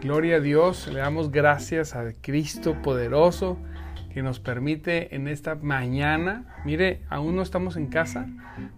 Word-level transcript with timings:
Gloria 0.00 0.36
a 0.36 0.40
Dios, 0.40 0.86
le 0.86 1.00
damos 1.00 1.30
gracias 1.30 1.94
a 1.94 2.14
Cristo 2.22 2.74
poderoso 2.80 3.58
que 4.14 4.22
nos 4.22 4.40
permite 4.40 5.14
en 5.14 5.28
esta 5.28 5.56
mañana, 5.56 6.46
mire, 6.64 7.02
aún 7.10 7.36
no 7.36 7.42
estamos 7.42 7.76
en 7.76 7.88
casa, 7.88 8.26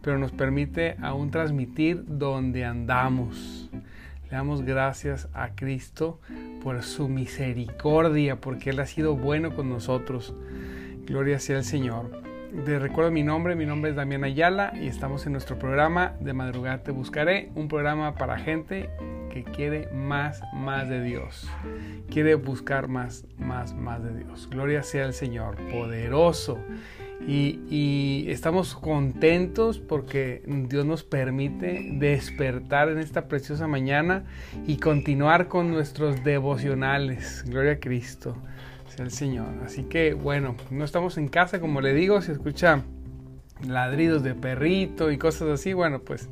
pero 0.03 0.19
nos 0.19 0.33
permite 0.33 0.97
aún 1.01 1.31
transmitir 1.31 2.05
donde 2.09 2.65
andamos. 2.65 3.71
Le 4.25 4.31
damos 4.31 4.63
gracias 4.63 5.29
a 5.33 5.55
Cristo 5.55 6.21
por 6.61 6.83
su 6.83 7.09
misericordia, 7.09 8.41
porque 8.41 8.71
Él 8.71 8.81
ha 8.81 8.87
sido 8.87 9.15
bueno 9.15 9.55
con 9.55 9.69
nosotros. 9.69 10.35
Gloria 11.07 11.39
sea 11.39 11.59
el 11.59 11.65
Señor. 11.65 12.32
Te 12.53 12.79
recuerdo 12.79 13.11
mi 13.11 13.23
nombre, 13.23 13.57
mi 13.57 13.65
nombre 13.65 13.91
es 13.91 13.97
Damián 13.97 14.25
Ayala 14.25 14.75
y 14.79 14.87
estamos 14.87 15.25
en 15.25 15.33
nuestro 15.33 15.59
programa 15.59 16.15
de 16.21 16.35
madrugada 16.35 16.83
te 16.83 16.91
buscaré, 16.93 17.51
un 17.55 17.67
programa 17.67 18.15
para 18.15 18.39
gente 18.39 18.91
que 19.33 19.43
quiere 19.43 19.89
más, 19.95 20.43
más 20.53 20.87
de 20.87 21.03
Dios. 21.03 21.49
Quiere 22.11 22.35
buscar 22.35 22.89
más, 22.89 23.25
más, 23.39 23.75
más 23.75 24.05
de 24.05 24.15
Dios. 24.19 24.49
Gloria 24.51 24.83
sea 24.83 25.07
el 25.07 25.15
Señor, 25.15 25.57
poderoso. 25.73 26.59
Y, 27.27 27.61
y, 27.71 28.31
estamos 28.31 28.75
contentos 28.75 29.79
porque 29.79 30.43
Dios 30.69 30.85
nos 30.85 31.05
permite 31.05 31.89
despertar 31.95 32.91
en 32.91 32.99
esta 32.99 33.29
preciosa 33.29 33.67
mañana 33.67 34.25
y 34.67 34.77
continuar 34.77 35.49
con 35.49 35.71
nuestros 35.71 36.23
devocionales. 36.23 37.45
Gloria 37.47 37.73
a 37.73 37.81
Cristo, 37.81 38.37
el 38.99 39.11
Señor. 39.11 39.49
Así 39.65 39.85
que 39.85 40.15
bueno, 40.15 40.57
no 40.71 40.85
estamos 40.85 41.19
en 41.19 41.29
casa, 41.29 41.61
como 41.61 41.81
le 41.81 41.95
digo, 41.95 42.21
se 42.23 42.33
escucha 42.33 42.83
ladridos 43.67 44.23
de 44.23 44.35
perrito 44.35 45.11
y 45.11 45.19
cosas 45.19 45.49
así. 45.49 45.73
Bueno, 45.73 46.01
pues 46.01 46.29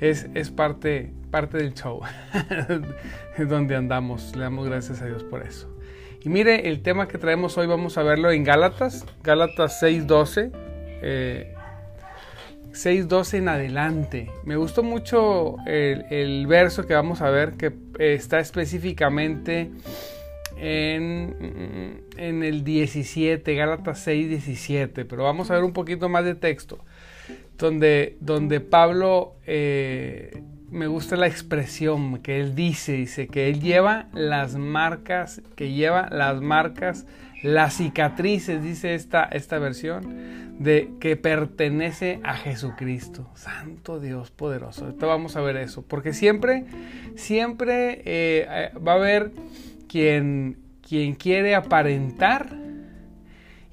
es, 0.00 0.28
es 0.34 0.50
parte, 0.50 1.12
parte 1.30 1.58
del 1.58 1.74
show 1.74 2.00
donde 3.38 3.76
andamos. 3.76 4.34
Le 4.34 4.42
damos 4.42 4.68
gracias 4.68 5.02
a 5.02 5.06
Dios 5.06 5.24
por 5.24 5.42
eso. 5.42 5.74
Y 6.22 6.28
mire, 6.28 6.68
el 6.68 6.82
tema 6.82 7.08
que 7.08 7.18
traemos 7.18 7.56
hoy 7.56 7.66
vamos 7.66 7.96
a 7.96 8.02
verlo 8.02 8.30
en 8.30 8.44
Gálatas, 8.44 9.06
Gálatas 9.22 9.82
6.12. 9.82 10.50
Eh, 11.02 11.54
6.12 12.72 13.38
en 13.38 13.48
adelante. 13.48 14.30
Me 14.44 14.56
gustó 14.56 14.82
mucho 14.82 15.56
el, 15.66 16.46
verso 16.46 16.86
que 16.86 16.94
vamos 16.94 17.20
a 17.20 17.30
ver 17.30 17.54
que 17.54 17.72
está 17.98 18.38
específicamente 18.38 19.70
en, 20.60 22.04
el 22.18 22.64
17, 22.64 23.54
Gálatas 23.54 24.06
6.17, 24.06 25.06
pero 25.08 25.24
vamos 25.24 25.50
a 25.50 25.54
ver 25.54 25.64
un 25.64 25.72
poquito 25.72 26.08
más 26.08 26.24
de 26.24 26.34
texto 26.34 26.84
donde, 27.60 28.16
donde 28.20 28.60
Pablo, 28.60 29.34
eh, 29.46 30.42
me 30.70 30.86
gusta 30.86 31.16
la 31.16 31.26
expresión 31.26 32.18
que 32.18 32.40
él 32.40 32.54
dice, 32.54 32.92
dice 32.92 33.28
que 33.28 33.48
él 33.48 33.60
lleva 33.60 34.08
las 34.12 34.56
marcas, 34.56 35.42
que 35.56 35.72
lleva 35.72 36.08
las 36.10 36.40
marcas, 36.40 37.06
las 37.42 37.74
cicatrices, 37.74 38.62
dice 38.62 38.94
esta, 38.94 39.24
esta 39.24 39.58
versión, 39.58 40.58
de 40.58 40.90
que 41.00 41.16
pertenece 41.16 42.20
a 42.22 42.34
Jesucristo. 42.34 43.30
Santo 43.34 43.98
Dios 43.98 44.30
poderoso. 44.30 44.84
Ahorita 44.84 45.06
vamos 45.06 45.36
a 45.36 45.40
ver 45.40 45.56
eso, 45.56 45.82
porque 45.82 46.12
siempre, 46.12 46.64
siempre 47.16 48.02
eh, 48.04 48.70
va 48.86 48.92
a 48.92 48.96
haber 48.96 49.32
quien, 49.90 50.56
quiere 51.18 51.54
aparentar 51.54 52.48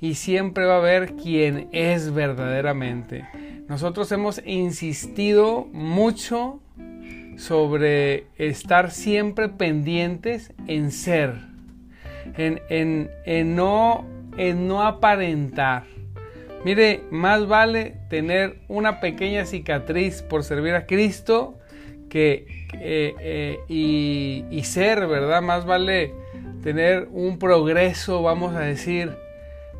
y 0.01 0.16
siempre 0.16 0.66
va 0.66 0.75
a 0.75 0.79
haber 0.79 1.13
quien 1.13 1.69
es 1.72 2.13
verdaderamente. 2.13 3.28
Nosotros 3.67 4.11
hemos 4.11 4.41
insistido 4.45 5.67
mucho 5.72 6.59
sobre 7.38 8.25
estar 8.38 8.91
siempre 8.91 9.50
pendientes 9.50 10.53
en 10.67 10.91
ser, 10.91 11.35
en, 12.35 13.56
no, 13.56 14.06
en 14.38 14.67
no 14.67 14.83
aparentar. 14.83 15.83
Mire, 16.66 17.03
más 17.11 17.47
vale 17.47 17.95
tener 18.09 18.59
una 18.67 19.00
pequeña 19.00 19.45
cicatriz 19.45 20.22
por 20.23 20.44
servir 20.44 20.73
a 20.73 20.85
Cristo 20.85 21.57
que 22.09 22.68
eh, 22.79 23.59
y, 23.68 24.45
y, 24.50 24.63
ser, 24.63 25.07
¿verdad? 25.07 25.41
Más 25.41 25.66
vale 25.66 26.13
tener 26.63 27.07
un 27.12 27.40
progreso, 27.40 28.22
vamos 28.22 28.56
a 28.56 28.62
decir, 28.62 29.12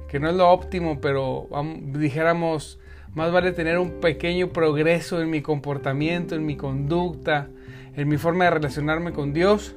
que 0.08 0.20
no 0.20 0.30
es 0.30 0.36
lo 0.36 0.50
óptimo, 0.50 1.00
pero 1.02 1.48
dijéramos, 1.94 2.80
más 3.14 3.32
vale 3.32 3.52
tener 3.52 3.78
un 3.78 4.00
pequeño 4.00 4.50
progreso 4.50 5.22
en 5.22 5.30
mi 5.30 5.42
comportamiento, 5.42 6.36
en 6.36 6.46
mi 6.46 6.56
conducta, 6.56 7.50
en 7.96 8.08
mi 8.08 8.18
forma 8.18 8.46
de 8.46 8.52
relacionarme 8.52 9.12
con 9.12 9.34
Dios, 9.34 9.76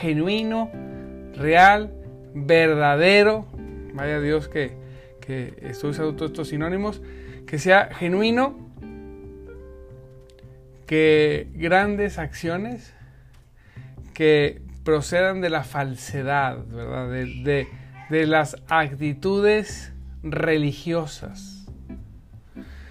genuino, 0.00 0.70
real, 1.36 1.94
verdadero. 2.34 3.46
Vaya 3.94 4.20
Dios 4.20 4.48
que, 4.48 4.72
que 5.20 5.54
estoy 5.62 5.90
usando 5.90 6.14
todos 6.14 6.32
estos 6.32 6.48
sinónimos. 6.48 7.02
Que 7.46 7.58
sea 7.58 7.90
genuino, 7.94 8.71
que 10.92 11.48
grandes 11.54 12.18
acciones 12.18 12.92
que 14.12 14.60
procedan 14.84 15.40
de 15.40 15.48
la 15.48 15.64
falsedad, 15.64 16.66
¿verdad? 16.66 17.08
De, 17.10 17.66
de, 18.10 18.26
las 18.26 18.58
actitudes 18.68 19.94
religiosas 20.22 21.66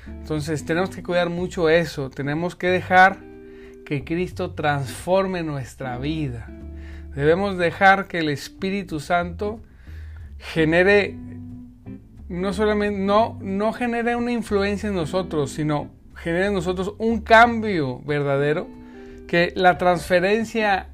entonces 0.08 0.66
tenemos 0.66 0.90
que 0.90 1.04
cuidar 1.04 1.30
mucho 1.30 1.70
eso, 1.70 2.10
tenemos 2.10 2.56
que 2.56 2.70
dejar 2.70 3.20
que 3.86 4.04
Cristo 4.04 4.56
transforme 4.56 5.44
nuestra 5.44 6.00
vida. 6.00 6.48
Debemos 7.14 7.60
dejar 7.60 8.08
que 8.08 8.18
el 8.18 8.30
Espíritu 8.30 9.00
Santo 9.00 9.60
genere 10.40 11.16
no 12.30 12.52
solamente 12.52 13.00
no 13.00 13.38
no 13.44 13.74
genere 13.74 14.16
una 14.16 14.32
influencia 14.32 14.90
en 14.90 14.96
nosotros, 14.96 15.52
sino 15.52 16.01
genere 16.24 16.48
en 16.48 16.54
nosotros 16.54 16.94
un 16.98 17.22
cambio 17.22 18.00
verdadero, 18.06 18.68
que 19.28 19.54
la 19.56 19.78
transferencia 19.78 20.90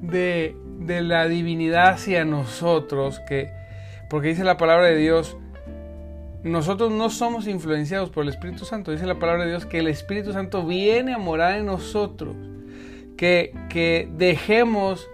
de, 0.00 0.56
de 0.80 1.02
la 1.02 1.28
divinidad 1.28 1.90
hacia 1.90 2.24
nosotros, 2.24 3.20
que 3.28 3.50
porque 4.08 4.28
dice 4.28 4.44
la 4.44 4.56
palabra 4.56 4.86
de 4.86 4.96
Dios, 4.96 5.36
nosotros 6.42 6.92
no 6.92 7.10
somos 7.10 7.46
influenciados 7.46 8.10
por 8.10 8.22
el 8.22 8.30
Espíritu 8.30 8.64
Santo. 8.64 8.90
Dice 8.90 9.06
la 9.06 9.18
palabra 9.18 9.44
de 9.44 9.50
Dios 9.50 9.66
que 9.66 9.80
el 9.80 9.88
Espíritu 9.88 10.32
Santo 10.32 10.64
viene 10.64 11.12
a 11.12 11.18
morar 11.18 11.58
en 11.58 11.66
nosotros. 11.66 12.34
Que, 13.16 13.52
que 13.68 14.08
dejemos 14.16 15.08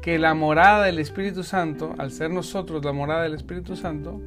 que 0.00 0.18
la 0.18 0.32
morada 0.34 0.84
del 0.84 1.00
Espíritu 1.00 1.42
Santo, 1.42 1.94
al 1.98 2.12
ser 2.12 2.30
nosotros 2.30 2.84
la 2.84 2.92
morada 2.92 3.24
del 3.24 3.34
Espíritu 3.34 3.76
Santo, 3.76 4.20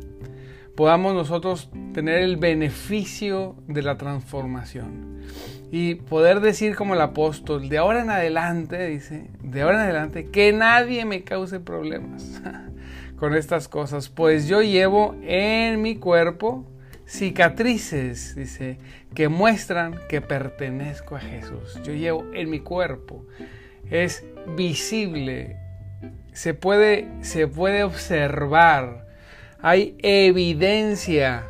podamos 0.76 1.14
nosotros 1.14 1.70
tener 1.94 2.20
el 2.20 2.38
beneficio 2.38 3.56
de 3.68 3.82
la 3.82 3.98
transformación. 3.98 5.22
Y 5.72 5.96
poder 5.96 6.42
decir 6.42 6.76
como 6.76 6.96
el 6.96 7.02
apóstol, 7.02 7.70
de 7.70 7.78
ahora 7.78 8.02
en 8.02 8.10
adelante, 8.10 8.88
dice, 8.88 9.30
de 9.42 9.62
ahora 9.62 9.76
en 9.76 9.84
adelante, 9.84 10.30
que 10.30 10.52
nadie 10.52 11.06
me 11.06 11.24
cause 11.24 11.60
problemas. 11.60 12.42
con 13.22 13.36
estas 13.36 13.68
cosas, 13.68 14.10
pues 14.10 14.48
yo 14.48 14.64
llevo 14.64 15.16
en 15.22 15.80
mi 15.84 15.96
cuerpo 15.96 16.66
cicatrices, 17.06 18.36
dice, 18.36 18.80
que 19.14 19.28
muestran 19.28 20.00
que 20.10 20.22
pertenezco 20.22 21.18
a 21.18 21.20
Jesús. 21.20 21.80
Yo 21.84 21.94
llevo 21.94 22.26
en 22.34 22.50
mi 22.50 22.62
cuerpo. 22.62 23.24
Es 23.92 24.26
visible, 24.58 25.58
se 26.34 26.56
puede, 26.56 27.10
se 27.22 27.48
puede 27.48 27.84
observar, 27.84 29.06
hay 29.62 29.96
evidencia 30.00 31.44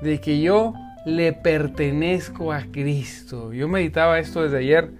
de 0.00 0.20
que 0.20 0.40
yo 0.40 0.74
le 1.04 1.32
pertenezco 1.32 2.52
a 2.52 2.64
Cristo. 2.70 3.52
Yo 3.52 3.68
meditaba 3.68 4.18
esto 4.18 4.42
desde 4.42 4.58
ayer, 4.58 4.90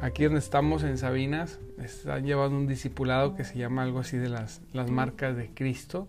aquí 0.00 0.24
donde 0.24 0.38
estamos 0.38 0.82
en 0.84 0.98
Sabinas, 0.98 1.58
están 1.82 2.24
llevando 2.24 2.56
un 2.56 2.66
discipulado 2.66 3.34
que 3.34 3.44
se 3.44 3.58
llama 3.58 3.82
algo 3.82 4.00
así 4.00 4.16
de 4.16 4.28
las, 4.28 4.60
las 4.72 4.90
marcas 4.90 5.36
de 5.36 5.48
Cristo 5.48 6.08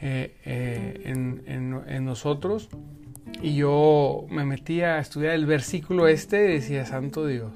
eh, 0.00 0.34
eh, 0.44 1.02
en, 1.04 2.04
nosotros. 2.04 2.68
Y 3.42 3.54
yo 3.54 4.26
me 4.28 4.44
metí 4.44 4.80
a 4.82 4.98
estudiar 4.98 5.34
el 5.34 5.46
versículo 5.46 6.08
este 6.08 6.50
y 6.50 6.54
decía, 6.54 6.84
Santo 6.84 7.26
Dios, 7.26 7.52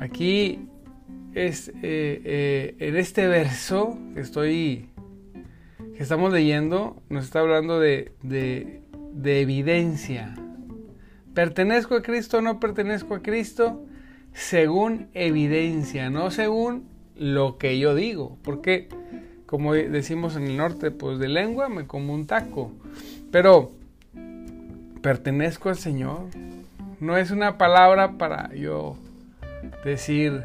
aquí 0.00 0.66
es 1.34 1.70
en 1.82 2.96
este 2.96 3.28
verso 3.28 3.98
que 4.14 4.20
estoy 4.20 4.88
que 5.96 6.02
estamos 6.02 6.32
leyendo 6.32 7.02
nos 7.08 7.24
está 7.24 7.40
hablando 7.40 7.80
de, 7.80 8.12
de, 8.22 8.82
de 9.12 9.40
evidencia. 9.40 10.34
¿Pertenezco 11.34 11.94
a 11.94 12.02
Cristo 12.02 12.38
o 12.38 12.42
no 12.42 12.60
pertenezco 12.60 13.14
a 13.14 13.22
Cristo? 13.22 13.82
Según 14.32 15.08
evidencia, 15.14 16.10
no 16.10 16.30
según 16.30 16.86
lo 17.16 17.56
que 17.56 17.78
yo 17.78 17.94
digo. 17.94 18.36
Porque, 18.42 18.88
como 19.46 19.72
decimos 19.72 20.36
en 20.36 20.44
el 20.44 20.56
norte, 20.58 20.90
pues 20.90 21.18
de 21.18 21.28
lengua 21.28 21.70
me 21.70 21.86
como 21.86 22.12
un 22.12 22.26
taco. 22.26 22.72
Pero, 23.30 23.72
¿pertenezco 25.00 25.70
al 25.70 25.76
Señor? 25.76 26.26
No 27.00 27.16
es 27.16 27.30
una 27.30 27.56
palabra 27.56 28.18
para 28.18 28.54
yo 28.54 28.96
decir 29.84 30.44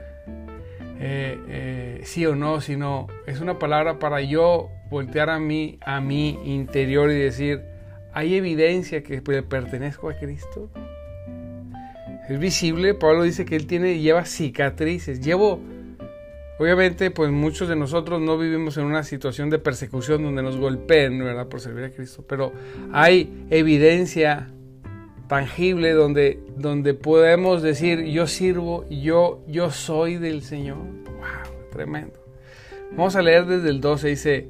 eh, 1.03 1.39
eh, 1.48 2.01
sí 2.03 2.27
o 2.27 2.36
no, 2.36 2.62
sino 2.62 3.07
es 3.25 3.42
una 3.42 3.57
palabra 3.57 3.98
para 3.98 4.21
yo 4.21 4.69
voltear 4.92 5.31
a 5.31 5.39
mí, 5.39 5.80
a 5.81 6.00
mi 6.00 6.38
interior 6.45 7.09
y 7.09 7.15
decir, 7.15 7.63
¿hay 8.13 8.36
evidencia 8.36 9.01
que 9.01 9.19
pertenezco 9.19 10.12
a 10.12 10.13
Cristo? 10.13 10.69
Es 12.30 12.38
visible, 12.38 12.94
Pablo 12.94 13.24
dice 13.24 13.45
que 13.45 13.56
él 13.56 13.65
tiene, 13.65 13.98
lleva 13.98 14.25
cicatrices, 14.25 15.21
llevo, 15.21 15.59
obviamente 16.59 17.09
pues 17.09 17.31
muchos 17.31 17.68
de 17.68 17.75
nosotros 17.75 18.21
no 18.21 18.38
vivimos 18.38 18.77
en 18.77 18.86
una 18.86 19.01
situación 19.01 19.50
de 19.50 19.57
persecución 19.57 20.21
donde 20.21 20.44
nos 20.44 20.57
golpeen, 20.57 21.18
¿verdad? 21.18 21.47
Por 21.47 21.62
servir 21.62 21.86
a 21.86 21.89
Cristo, 21.89 22.24
pero 22.27 22.54
hay 22.94 23.47
evidencia 23.50 24.51
tangible 25.31 25.94
donde, 25.94 26.44
donde 26.57 26.94
podemos 26.94 27.62
decir 27.62 28.04
yo 28.04 28.28
sirvo, 28.28 28.86
yo, 28.89 29.42
yo 29.48 29.72
soy 29.72 30.18
del 30.18 30.42
Señor. 30.42 30.80
¡Wow! 30.80 31.69
Tremendo. 31.72 32.19
Vamos 32.92 33.16
a 33.16 33.22
leer 33.22 33.45
desde 33.45 33.69
el 33.69 33.80
12, 33.80 34.10
dice, 34.10 34.50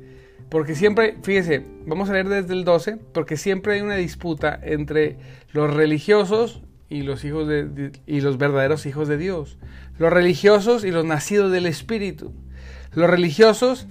porque 0.50 0.74
siempre, 0.74 1.18
fíjese, 1.22 1.64
vamos 1.86 2.10
a 2.10 2.14
leer 2.14 2.30
desde 2.30 2.54
el 2.54 2.64
12, 2.64 2.98
porque 3.14 3.38
siempre 3.38 3.76
hay 3.76 3.82
una 3.82 3.94
disputa 3.94 4.60
entre 4.64 5.18
los 5.54 5.72
religiosos 5.72 6.64
y 6.90 7.04
los 7.04 7.24
hijos 7.26 7.48
de, 7.48 7.92
y 8.08 8.22
los 8.22 8.40
verdaderos 8.40 8.88
hijos 8.88 9.08
de 9.08 9.20
Dios. 9.20 9.60
Los 10.00 10.12
religiosos 10.12 10.84
y 10.84 10.90
los 10.90 11.06
nacidos 11.06 11.52
del 11.52 11.68
Espíritu. 11.68 12.34
Los 12.96 13.08
religiosos, 13.08 13.86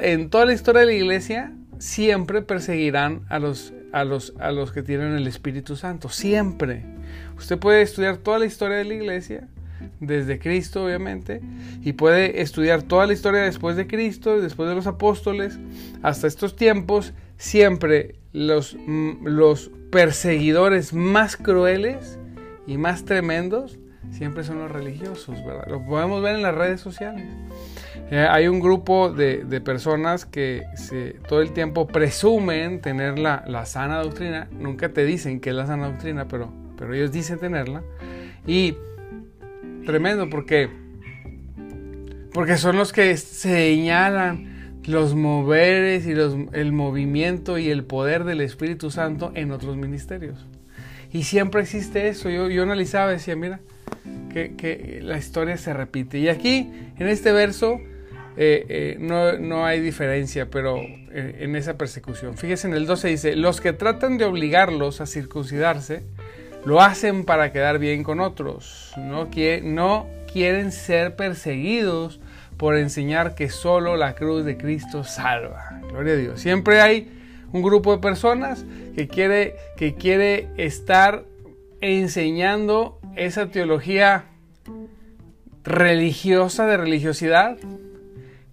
en 0.00 0.30
toda 0.30 0.46
la 0.46 0.52
historia 0.54 0.80
de 0.80 0.86
la 0.86 0.94
iglesia, 0.94 1.52
siempre 1.78 2.40
perseguirán 2.40 3.26
a 3.28 3.38
los, 3.38 3.74
a, 3.92 4.04
los, 4.04 4.34
a 4.38 4.52
los 4.52 4.72
que 4.72 4.82
tienen 4.82 5.12
el 5.14 5.26
Espíritu 5.26 5.76
Santo. 5.76 6.08
Siempre. 6.08 6.84
Usted 7.36 7.58
puede 7.58 7.82
estudiar 7.82 8.18
toda 8.18 8.38
la 8.38 8.46
historia 8.46 8.78
de 8.78 8.84
la 8.84 8.94
iglesia 8.94 9.48
desde 10.00 10.38
Cristo, 10.38 10.84
obviamente, 10.84 11.40
y 11.82 11.92
puede 11.92 12.42
estudiar 12.42 12.82
toda 12.82 13.06
la 13.06 13.12
historia 13.12 13.42
después 13.42 13.76
de 13.76 13.86
Cristo, 13.86 14.40
después 14.40 14.68
de 14.68 14.74
los 14.74 14.86
apóstoles, 14.86 15.58
hasta 16.02 16.26
estos 16.26 16.56
tiempos, 16.56 17.12
siempre 17.36 18.16
los, 18.32 18.76
mm, 18.86 19.26
los 19.26 19.70
perseguidores 19.90 20.92
más 20.92 21.36
crueles 21.36 22.18
y 22.66 22.76
más 22.76 23.04
tremendos 23.04 23.78
siempre 24.10 24.44
son 24.44 24.58
los 24.58 24.70
religiosos, 24.70 25.44
¿verdad? 25.44 25.66
Lo 25.68 25.84
podemos 25.84 26.22
ver 26.22 26.36
en 26.36 26.42
las 26.42 26.54
redes 26.54 26.80
sociales. 26.80 27.24
Eh, 28.10 28.26
hay 28.28 28.48
un 28.48 28.60
grupo 28.60 29.10
de, 29.10 29.44
personas 29.60 30.24
que 30.24 30.64
se, 30.74 31.16
todo 31.28 31.42
el 31.42 31.52
tiempo 31.52 31.86
presumen 31.86 32.80
tener 32.80 33.18
la, 33.18 33.44
la, 33.46 33.66
sana 33.66 34.02
doctrina. 34.02 34.48
Nunca 34.52 34.90
te 34.90 35.04
dicen 35.04 35.40
que 35.40 35.50
es 35.50 35.56
la 35.56 35.66
sana 35.66 35.88
doctrina, 35.88 36.26
pero, 36.26 36.52
pero 36.76 36.94
ellos 36.94 37.12
dicen 37.12 37.38
tenerla. 37.38 37.82
Y 38.46 38.76
tremendo 39.84 40.28
porque 40.30 40.70
porque 42.32 42.56
son 42.56 42.76
los 42.76 42.92
que 42.92 43.16
señalan 43.16 44.80
los 44.86 45.14
moveres 45.14 46.06
y 46.06 46.14
los, 46.14 46.36
el 46.52 46.72
movimiento 46.72 47.58
y 47.58 47.68
el 47.68 47.84
poder 47.84 48.24
del 48.24 48.40
Espíritu 48.40 48.90
Santo 48.90 49.32
en 49.34 49.50
otros 49.50 49.76
ministerios. 49.76 50.46
Y 51.12 51.24
siempre 51.24 51.62
existe 51.62 52.08
eso. 52.08 52.30
Yo, 52.30 52.48
yo 52.48 52.62
analizaba 52.62 53.10
decía, 53.10 53.34
mira, 53.34 53.60
que, 54.32 55.00
la 55.02 55.18
historia 55.18 55.56
se 55.56 55.72
repite. 55.72 56.18
Y 56.18 56.28
aquí, 56.28 56.70
en 56.98 57.08
este 57.08 57.32
verso, 57.32 57.80
eh, 58.36 58.66
eh, 58.68 58.96
no, 59.00 59.38
no, 59.38 59.66
hay 59.66 59.80
diferencia, 59.80 60.48
pero 60.50 60.78
eh, 60.78 61.38
en 61.40 61.56
esa 61.56 61.76
persecución. 61.76 62.36
Fíjese 62.36 62.68
en 62.68 62.74
el 62.74 62.86
12 62.86 63.08
dice, 63.08 63.36
los 63.36 63.60
que 63.60 63.72
tratan 63.72 64.18
de 64.18 64.24
obligarlos 64.24 65.00
a 65.00 65.06
circuncidarse, 65.06 66.02
lo 66.64 66.80
hacen 66.80 67.24
para 67.24 67.52
quedar 67.52 67.78
bien 67.78 68.02
con 68.02 68.20
otros. 68.20 68.92
No, 68.96 69.28
no 69.62 70.06
quieren 70.32 70.72
ser 70.72 71.16
perseguidos 71.16 72.20
por 72.56 72.76
enseñar 72.76 73.34
que 73.34 73.48
solo 73.48 73.96
la 73.96 74.14
cruz 74.14 74.44
de 74.44 74.56
Cristo 74.56 75.04
salva. 75.04 75.80
Gloria 75.88 76.14
a 76.14 76.16
Dios. 76.16 76.40
Siempre 76.40 76.80
hay 76.80 77.08
un 77.52 77.62
grupo 77.62 77.92
de 77.92 77.98
personas 78.02 78.64
que 78.94 79.08
quiere, 79.08 79.54
que 79.76 79.94
quiere 79.94 80.48
estar 80.56 81.24
enseñando 81.80 82.97
esa 83.18 83.50
teología 83.50 84.24
religiosa 85.64 86.66
de 86.66 86.76
religiosidad 86.76 87.58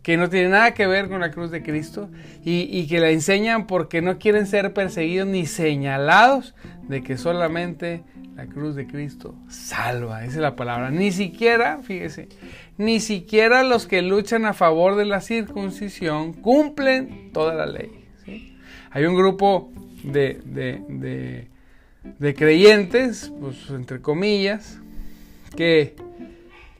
que 0.06 0.17
no 0.17 0.29
tiene 0.29 0.50
nada 0.50 0.75
que 0.75 0.85
ver 0.85 1.09
con 1.09 1.19
la 1.19 1.31
cruz 1.31 1.50
de 1.50 1.63
Cristo 1.63 2.09
y, 2.44 2.85
que 2.88 3.00
la 3.00 3.09
enseñan 3.09 3.65
porque 3.65 4.03
no 4.03 4.19
quieren 4.19 4.45
ser 4.45 4.71
perseguidos 4.71 5.27
ni 5.27 5.47
señalados 5.47 6.53
de 6.88 7.01
que 7.01 7.17
solamente 7.17 8.03
la 8.35 8.45
cruz 8.45 8.75
de 8.75 8.85
Cristo 8.85 9.33
salva, 9.50 10.23
esa 10.23 10.33
es 10.33 10.41
la 10.41 10.56
palabra. 10.56 10.91
Ni 10.91 11.12
siquiera, 11.12 11.79
fíjese, 11.79 12.29
ni 12.77 13.00
siquiera 13.00 13.63
los 13.63 13.88
que 13.88 14.03
luchan 14.03 14.45
a 14.45 14.53
favor 14.53 14.95
de 14.95 15.06
la 15.06 15.21
circuncisión 15.21 16.33
cumplen 16.33 17.31
toda 17.33 17.56
la 17.56 17.65
ley. 17.65 18.06
Hay 18.91 19.06
un 19.06 19.15
grupo 19.15 19.71
de, 20.03 21.47
creyentes, 22.35 23.31
pues 23.39 23.69
entre 23.69 24.01
comillas, 24.01 24.79
que, 25.55 25.95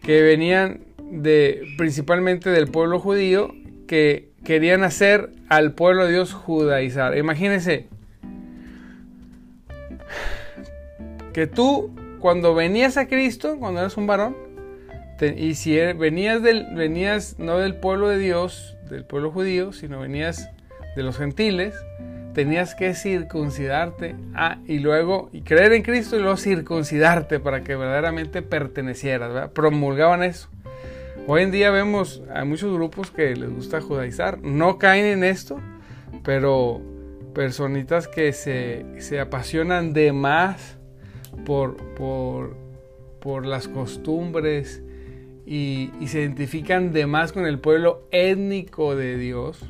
que 0.01 0.22
venían 0.22 0.81
de, 1.12 1.63
principalmente 1.77 2.50
del 2.50 2.68
pueblo 2.68 3.00
judío, 3.00 3.54
que 3.88 4.30
querían 4.44 4.83
hacer 4.83 5.31
al 5.50 5.74
pueblo 5.74 6.06
de 6.06 6.13
Dios 6.13 6.33
judaizar. 6.33 7.18
Imagínense, 7.18 7.88
que 11.33 11.48
tú 11.48 11.94
cuando 12.19 12.56
venías 12.56 12.98
a 12.98 13.07
Cristo, 13.07 13.57
cuando 13.60 13.81
eras 13.81 13.98
un 13.98 14.07
varón, 14.07 14.36
y 15.38 15.56
si 15.56 15.77
er, 15.77 15.96
venías, 15.96 16.41
del, 16.41 16.67
venías 16.75 17.39
no 17.39 17.58
del 17.58 17.75
pueblo 17.75 18.10
de 18.10 18.17
Dios, 18.17 18.75
del 18.89 19.05
pueblo 19.05 19.32
judío, 19.32 19.72
sino 19.72 20.00
venías 20.00 20.50
de 20.96 21.03
los 21.03 21.17
gentiles, 21.17 21.75
tenías 22.36 22.75
que 22.75 22.94
circuncidarte 22.94 24.15
ah, 24.36 24.60
y 24.68 24.80
luego 24.80 25.30
y 25.32 25.42
creer 25.42 25.74
en 25.74 25.82
Cristo 25.82 26.18
y 26.18 26.20
luego 26.20 26.38
circuncidarte 26.38 27.39
para 27.39 27.63
que 27.63 27.75
verdaderamente 27.75 28.44
pertenecieras. 28.44 29.50
Promulgaban 29.51 30.22
eso. 30.22 30.50
Hoy 31.27 31.42
en 31.42 31.51
día 31.51 31.72
vemos 31.72 32.22
a 32.32 32.46
muchos 32.46 32.72
grupos 32.72 33.10
que 33.10 33.36
les 33.36 33.50
gusta 33.50 33.82
judaizar, 33.82 34.38
no 34.44 34.77
caen 34.77 35.06
en 35.06 35.24
esto, 35.24 35.60
pero 36.24 36.82
personitas 37.34 38.08
que 38.08 38.32
se, 38.34 38.86
se 39.00 39.20
apasionan 39.20 39.94
de 39.94 40.12
más 40.12 40.77
por, 41.46 41.77
por, 41.96 43.46
las 43.46 43.68
costumbres 43.68 44.84
y, 45.48 45.89
se 46.06 46.20
identifican 46.22 46.94
de 46.94 47.08
más 47.08 47.32
con 47.32 47.48
el 47.48 47.60
pueblo 47.60 48.08
étnico 48.12 48.96
de 48.96 49.18
Dios 49.18 49.65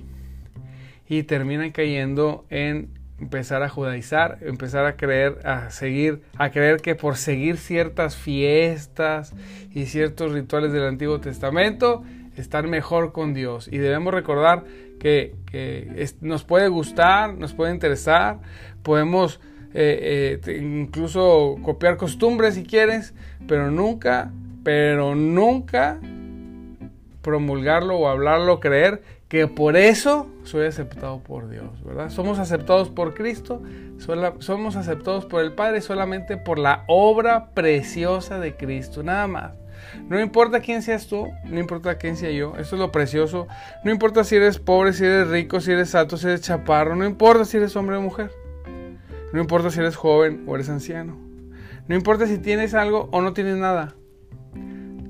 y 1.07 1.24
terminan 1.24 1.71
cayendo 1.71 2.45
en 2.50 2.89
empezar 3.19 3.63
a 3.63 3.69
judaizar, 3.69 4.39
empezar 4.41 4.85
a 4.85 4.97
creer, 4.97 5.39
a 5.45 5.69
seguir, 5.69 6.21
a 6.38 6.50
creer 6.50 6.81
que 6.81 6.95
por 6.95 7.15
seguir 7.15 7.57
ciertas 7.57 8.15
fiestas 8.15 9.33
y 9.74 9.85
ciertos 9.85 10.33
rituales 10.33 10.74
del 10.74 10.83
Antiguo 10.83 11.19
Testamento, 11.19 12.03
están 12.35 12.69
mejor 12.69 13.13
con 13.13 13.33
Dios. 13.33 13.69
Y 13.71 13.77
debemos 13.77 14.13
recordar 14.13 14.65
que, 15.00 15.35
nos 16.21 16.43
puede 16.43 16.67
gustar, 16.67 17.33
nos 17.35 17.53
puede 17.53 17.74
interesar, 17.74 18.39
podemos 18.83 19.39
eh, 19.74 20.39
eh, 20.45 20.57
incluso 20.57 21.57
copiar 21.62 21.97
costumbres 21.97 22.55
si 22.55 22.63
quieres, 22.63 23.13
pero 23.47 23.71
nunca, 23.71 24.31
pero 24.63 25.15
nunca 25.15 26.00
promulgarlo 27.21 27.97
o 27.97 28.07
hablarlo, 28.07 28.59
creer 28.59 29.01
que 29.27 29.48
por 29.48 29.75
eso 29.75 30.27
soy 30.44 30.67
aceptado 30.67 31.20
por 31.20 31.50
Dios, 31.50 31.84
¿verdad? 31.84 32.10
Somos 32.10 32.38
aceptados 32.38 32.89
por 32.89 33.15
Cristo, 33.15 33.62
somos 34.39 34.75
aceptados 34.75 35.25
por 35.25 35.41
el 35.41 35.53
Padre 35.53 35.82
solamente 35.82 36.38
por 36.38 36.60
la 36.60 36.84
obra 36.88 37.50
preciosa 37.53 38.39
de 38.39 38.55
Cristo, 38.55 39.01
nada 39.01 39.27
más. 39.27 39.53
No 40.08 40.20
importa 40.20 40.60
quién 40.60 40.82
seas 40.82 41.08
tú, 41.08 41.27
no 41.46 41.60
importa 41.60 41.98
quién 41.98 42.17
sea 42.17 42.32
yo, 42.32 42.53
eso 42.58 42.75
es 42.75 42.79
lo 42.79 42.91
precioso. 42.91 43.48
No 43.84 43.91
importa 43.91 44.24
si 44.24 44.36
eres 44.36 44.60
pobre, 44.60 44.94
si 44.94 45.05
eres 45.05 45.29
rico, 45.29 45.60
si 45.60 45.72
eres 45.72 45.96
alto, 45.96 46.17
si 46.17 46.27
eres 46.27 46.41
chaparro, 46.41 46.96
no 46.96 47.05
importa 47.05 47.46
si 47.46 47.58
eres 47.58 47.75
hombre 47.75 47.96
o 47.96 48.01
mujer. 48.01 48.32
No 49.34 49.41
importa 49.41 49.70
si 49.70 49.79
eres 49.79 49.96
joven 49.96 50.44
o 50.48 50.55
eres 50.55 50.70
anciano. 50.70 51.17
No 51.88 51.96
importa 51.96 52.27
si 52.27 52.38
tienes 52.38 52.74
algo 52.74 53.10
o 53.12 53.22
no 53.22 53.34
tienes 53.34 53.58
nada. 53.58 53.96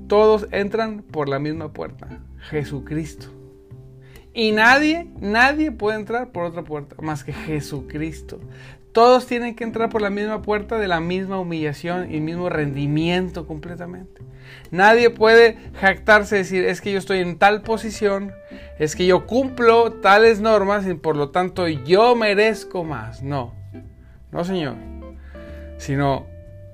todos 0.08 0.46
entran 0.52 1.02
por 1.02 1.28
la 1.28 1.38
misma 1.38 1.72
puerta, 1.72 2.08
Jesucristo. 2.48 3.35
Y 4.36 4.52
nadie, 4.52 5.06
nadie 5.18 5.72
puede 5.72 5.96
entrar 5.96 6.28
por 6.28 6.44
otra 6.44 6.62
puerta 6.62 6.94
más 7.00 7.24
que 7.24 7.32
Jesucristo. 7.32 8.38
Todos 8.92 9.26
tienen 9.26 9.54
que 9.54 9.64
entrar 9.64 9.88
por 9.88 10.02
la 10.02 10.10
misma 10.10 10.42
puerta 10.42 10.76
de 10.76 10.88
la 10.88 11.00
misma 11.00 11.40
humillación 11.40 12.14
y 12.14 12.20
mismo 12.20 12.50
rendimiento 12.50 13.46
completamente. 13.46 14.20
Nadie 14.70 15.08
puede 15.08 15.56
jactarse 15.80 16.36
decir, 16.36 16.66
es 16.66 16.82
que 16.82 16.92
yo 16.92 16.98
estoy 16.98 17.20
en 17.20 17.38
tal 17.38 17.62
posición, 17.62 18.30
es 18.78 18.94
que 18.94 19.06
yo 19.06 19.26
cumplo 19.26 19.94
tales 19.94 20.38
normas 20.38 20.86
y 20.86 20.92
por 20.92 21.16
lo 21.16 21.30
tanto 21.30 21.66
yo 21.66 22.14
merezco 22.14 22.84
más. 22.84 23.22
No, 23.22 23.54
no 24.32 24.44
señor. 24.44 24.76
Sino 25.78 26.26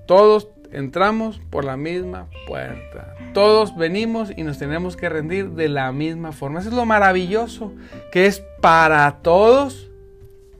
todos 0.06 0.48
entramos 0.72 1.40
por 1.48 1.64
la 1.64 1.76
misma 1.76 2.26
puerta. 2.48 3.11
Todos 3.32 3.76
venimos 3.76 4.30
y 4.36 4.42
nos 4.42 4.58
tenemos 4.58 4.96
que 4.96 5.08
rendir 5.08 5.50
de 5.50 5.68
la 5.68 5.90
misma 5.92 6.32
forma. 6.32 6.60
Eso 6.60 6.68
es 6.68 6.74
lo 6.74 6.84
maravilloso, 6.84 7.72
que 8.10 8.26
es 8.26 8.42
para 8.60 9.10
todos. 9.22 9.90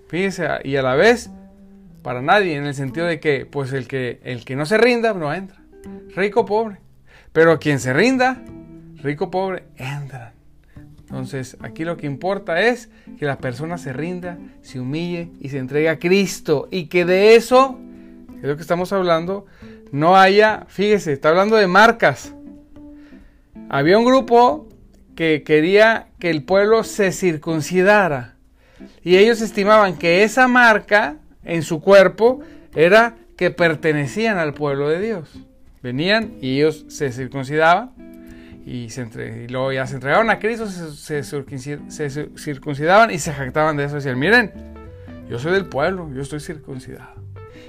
Fíjense, 0.09 0.47
y 0.65 0.77
a 0.77 0.83
la 0.83 0.95
vez 0.95 1.31
para 2.03 2.21
nadie, 2.21 2.57
en 2.57 2.65
el 2.65 2.75
sentido 2.75 3.07
de 3.07 3.21
que, 3.21 3.47
pues 3.47 3.73
el 3.73 3.87
que, 3.87 4.21
el 4.25 4.45
que 4.45 4.57
no 4.57 4.67
se 4.67 4.77
rinda, 4.77 5.15
no 5.15 5.33
entra. 5.33 5.59
Rico, 6.15 6.45
pobre. 6.45 6.79
Pero 7.33 7.59
quien 7.59 7.79
se 7.79 7.93
rinda, 7.93 8.43
rico, 8.97 9.31
pobre, 9.31 9.65
entra. 9.77 10.35
Entonces, 11.01 11.57
aquí 11.61 11.85
lo 11.85 11.97
que 11.97 12.07
importa 12.07 12.61
es 12.61 12.89
que 13.19 13.27
la 13.27 13.39
persona 13.39 13.79
se 13.79 13.93
rinda, 13.93 14.39
se 14.63 14.81
humille 14.81 15.31
y 15.41 15.51
se 15.51 15.59
entregue 15.59 15.89
a 15.89 15.99
Cristo. 15.99 16.69
Y 16.71 16.87
que 16.87 17.05
de 17.05 17.37
eso, 17.37 17.79
es 18.39 18.45
lo 18.45 18.57
que 18.57 18.63
estamos 18.63 18.93
hablando, 18.93 19.47
no 19.93 20.17
haya, 20.17 20.65
fíjese, 20.69 21.13
está 21.13 21.29
hablando 21.29 21.57
de 21.57 21.67
marcas. 21.67 22.35
Había 23.69 23.99
un 23.99 24.05
grupo 24.05 24.69
que 25.15 25.43
quería 25.43 26.09
que 26.19 26.31
el 26.31 26.43
pueblo 26.43 26.85
se 26.85 27.13
circuncidara. 27.13 28.37
Y 29.03 29.17
ellos 29.17 29.41
estimaban 29.41 29.97
que 29.97 30.25
esa 30.25 30.49
marca 30.49 31.17
en 31.45 31.63
su 31.63 31.81
cuerpo 31.81 32.41
era 32.75 33.17
que 33.37 33.51
pertenecían 33.51 34.39
al 34.39 34.55
pueblo 34.55 34.89
de 34.89 35.01
Dios. 35.01 35.39
Venían 35.83 36.33
y 36.41 36.59
ellos 36.59 36.85
se 36.89 37.11
circuncidaban 37.13 37.91
y, 38.65 38.91
se 38.91 39.03
y 39.45 39.49
luego 39.49 39.73
ya 39.73 39.87
se 39.87 39.95
entregaron 39.95 40.31
a 40.31 40.39
Cristo, 40.39 40.69
se, 40.69 41.25
se, 41.25 42.29
circuncidaban 42.37 43.11
y 43.11 43.19
se 43.19 43.33
jactaban 43.33 43.77
de 43.77 43.85
eso. 43.85 43.97
Decían, 43.97 44.19
miren, 44.19 44.53
yo 45.29 45.39
soy 45.39 45.53
del 45.53 45.67
pueblo, 45.67 46.09
yo 46.15 46.23
estoy 46.23 46.41
circuncidado. 46.41 47.15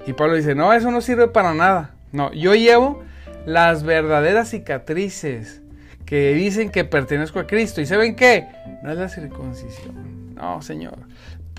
Y 0.06 0.14
Pablo 0.14 0.36
dice, 0.36 0.54
no, 0.54 0.74
eso 0.74 0.92
no 0.92 1.02
sirve 1.02 1.28
para 1.28 1.54
nada. 1.54 1.96
No, 2.12 2.32
yo 2.34 2.54
llevo 2.54 3.04
las 3.46 3.84
verdaderas 3.84 4.52
cicatrices 4.52 5.63
que 6.14 6.32
dicen 6.36 6.70
que 6.70 6.86
pertenezco 6.86 7.40
a 7.40 7.48
Cristo. 7.48 7.82
¿Y 7.82 7.88
saben 7.88 8.16
qué? 8.16 8.46
No 8.84 8.92
es 8.92 9.00
la 9.00 9.10
circuncisión. 9.10 10.36
No, 10.36 10.62
Señor. 10.62 11.00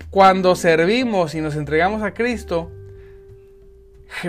Cuando 0.09 0.55
servimos 0.55 1.35
y 1.35 1.41
nos 1.41 1.57
entregamos 1.57 2.03
a 2.03 2.13
Cristo, 2.13 2.71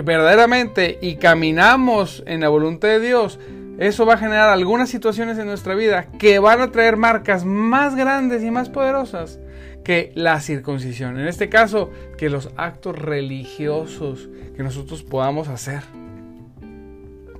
verdaderamente 0.03 0.99
y 1.01 1.15
caminamos 1.15 2.25
en 2.27 2.41
la 2.41 2.49
voluntad 2.49 2.89
de 2.89 2.99
Dios, 2.99 3.39
eso 3.79 4.05
va 4.05 4.15
a 4.15 4.17
generar 4.17 4.49
algunas 4.49 4.89
situaciones 4.89 5.37
en 5.37 5.47
nuestra 5.47 5.75
vida 5.75 6.09
que 6.19 6.39
van 6.39 6.59
a 6.59 6.73
traer 6.73 6.97
marcas 6.97 7.45
más 7.45 7.95
grandes 7.95 8.43
y 8.43 8.51
más 8.51 8.67
poderosas 8.67 9.39
que 9.85 10.11
la 10.13 10.41
circuncisión. 10.41 11.17
En 11.17 11.29
este 11.29 11.47
caso, 11.47 11.89
que 12.17 12.29
los 12.29 12.49
actos 12.57 12.99
religiosos 12.99 14.27
que 14.57 14.63
nosotros 14.63 15.03
podamos 15.03 15.47
hacer. 15.47 15.83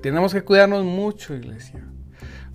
Tenemos 0.01 0.34
que 0.34 0.41
cuidarnos 0.41 0.86
mucho, 0.86 1.34
iglesia. 1.34 1.87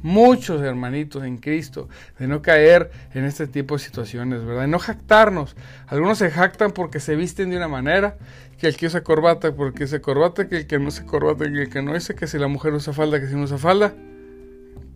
Muchos 0.03 0.63
hermanitos 0.63 1.25
en 1.25 1.39
Cristo, 1.39 1.89
de 2.19 2.27
no 2.27 2.43
caer 2.43 2.91
en 3.15 3.25
este 3.25 3.47
tipo 3.47 3.77
de 3.77 3.85
situaciones, 3.85 4.45
¿verdad? 4.45 4.63
De 4.63 4.69
no 4.69 4.79
jactarnos. 4.79 5.57
Algunos 5.87 6.19
se 6.19 6.31
jactan 6.31 6.73
porque 6.73 7.01
se 7.01 7.17
visten 7.17 7.51
de 7.51 7.57
una 7.57 7.69
manera, 7.69 8.17
que 8.59 8.67
el 8.69 8.77
que 8.77 8.87
usa 8.87 9.03
corbata 9.03 9.55
porque 9.55 9.85
usa 9.85 10.01
corbata, 10.01 10.49
que 10.49 10.59
el 10.59 10.67
que 10.67 10.79
no 10.79 10.89
usa 10.89 11.05
corbata, 11.05 11.45
que 11.45 11.63
el 11.63 11.69
que 11.69 11.83
no 11.83 11.93
usa, 11.93 12.15
que 12.15 12.27
si 12.27 12.39
la 12.39 12.49
mujer 12.49 12.73
usa 12.75 12.93
falda, 12.93 13.21
que 13.21 13.27
si 13.27 13.35
no 13.35 13.43
usa 13.43 13.59
falda. 13.59 13.95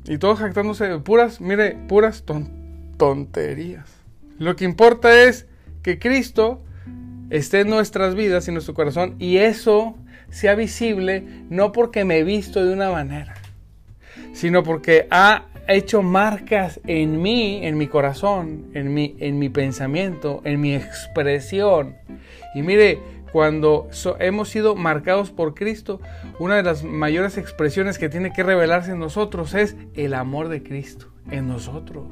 Y 0.05 0.19
todos 0.19 0.39
jactándose 0.39 0.87
de 0.87 0.99
puras, 0.99 1.41
mire, 1.41 1.77
puras 1.89 2.25
tonterías. 2.97 3.91
Lo 4.39 4.55
que 4.55 4.65
importa 4.65 5.23
es 5.23 5.47
que 5.83 5.99
Cristo 5.99 6.63
esté 7.31 7.61
en 7.61 7.71
nuestras 7.71 8.15
vidas 8.15 8.47
y 8.47 8.51
en 8.51 8.55
nuestro 8.55 8.75
corazón 8.75 9.17
y 9.19 9.39
eso 9.39 9.97
sea 10.31 10.55
visible 10.55 11.25
no 11.51 11.73
porque 11.73 12.05
me 12.05 12.19
he 12.19 12.25
visto 12.25 12.65
de 12.65 12.73
una 12.73 12.91
manera, 12.91 13.35
sino 14.37 14.63
porque 14.63 15.09
ha 15.11 15.47
hecho 15.67 16.03
marcas 16.03 16.79
en 16.87 17.23
mí, 17.23 17.61
en 17.65 17.79
mi 17.79 17.87
corazón, 17.87 18.67
en 18.75 18.93
mi, 18.93 19.17
en 19.19 19.39
mi 19.39 19.49
pensamiento, 19.49 20.43
en 20.45 20.61
mi 20.61 20.75
expresión. 20.75 21.97
Y 22.55 22.61
mire, 22.61 23.01
cuando 23.33 23.89
hemos 24.21 24.51
sido 24.51 24.77
marcados 24.77 25.31
por 25.31 25.55
Cristo, 25.55 26.03
una 26.39 26.57
de 26.57 26.63
las 26.63 26.85
mayores 26.85 27.39
expresiones 27.39 27.99
que 27.99 28.11
tiene 28.11 28.31
que 28.31 28.43
revelarse 28.43 28.93
en 28.93 28.99
nosotros 28.99 29.55
es 29.55 29.75
el 29.95 30.13
amor 30.13 30.49
de 30.49 30.63
Cristo 30.63 31.07
en 31.31 31.49
nosotros. 31.49 32.05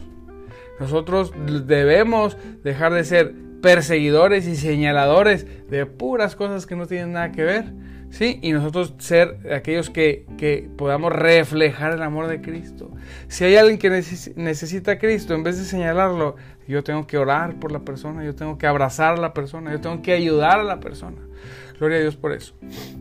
Nosotros 0.81 1.35
debemos 1.67 2.39
dejar 2.63 2.95
de 2.95 3.05
ser 3.05 3.35
perseguidores 3.61 4.47
y 4.47 4.57
señaladores 4.57 5.47
de 5.69 5.85
puras 5.85 6.37
cosas 6.37 6.65
que 6.65 6.75
no 6.75 6.87
tienen 6.87 7.13
nada 7.13 7.33
que 7.33 7.45
ver 7.45 7.67
Y 8.21 8.53
nosotros 8.53 8.95
ser 8.99 9.39
aquellos 9.53 9.91
que, 9.91 10.25
que, 10.39 10.69
podamos 10.77 11.13
reflejar 11.13 11.93
el 11.93 12.03
amor 12.03 12.29
de 12.29 12.41
Cristo. 12.41 12.91
Si 13.29 13.45
hay 13.45 13.57
alguien 13.57 13.79
que 13.79 13.91
necesita 14.37 14.99
Cristo, 14.99 15.35
en 15.35 15.43
vez 15.43 15.59
de 15.59 15.65
señalarlo, 15.65 16.37
yo 16.69 16.85
tengo 16.85 17.07
que 17.07 17.19
orar 17.19 17.59
por 17.59 17.73
la 17.73 17.81
persona, 17.81 18.25
yo 18.25 18.35
tengo 18.35 18.57
que 18.57 18.67
abrazar 18.67 19.15
a 19.15 19.21
la 19.21 19.35
persona, 19.35 19.73
yo 19.73 19.81
tengo 19.81 20.01
que 20.03 20.13
ayudar 20.13 20.61
a 20.61 20.65
la 20.65 20.81
persona. 20.81 21.19
Gloria 21.79 21.99
a 21.99 22.01
Dios 22.03 22.17
por 22.17 22.33
eso. 22.33 22.55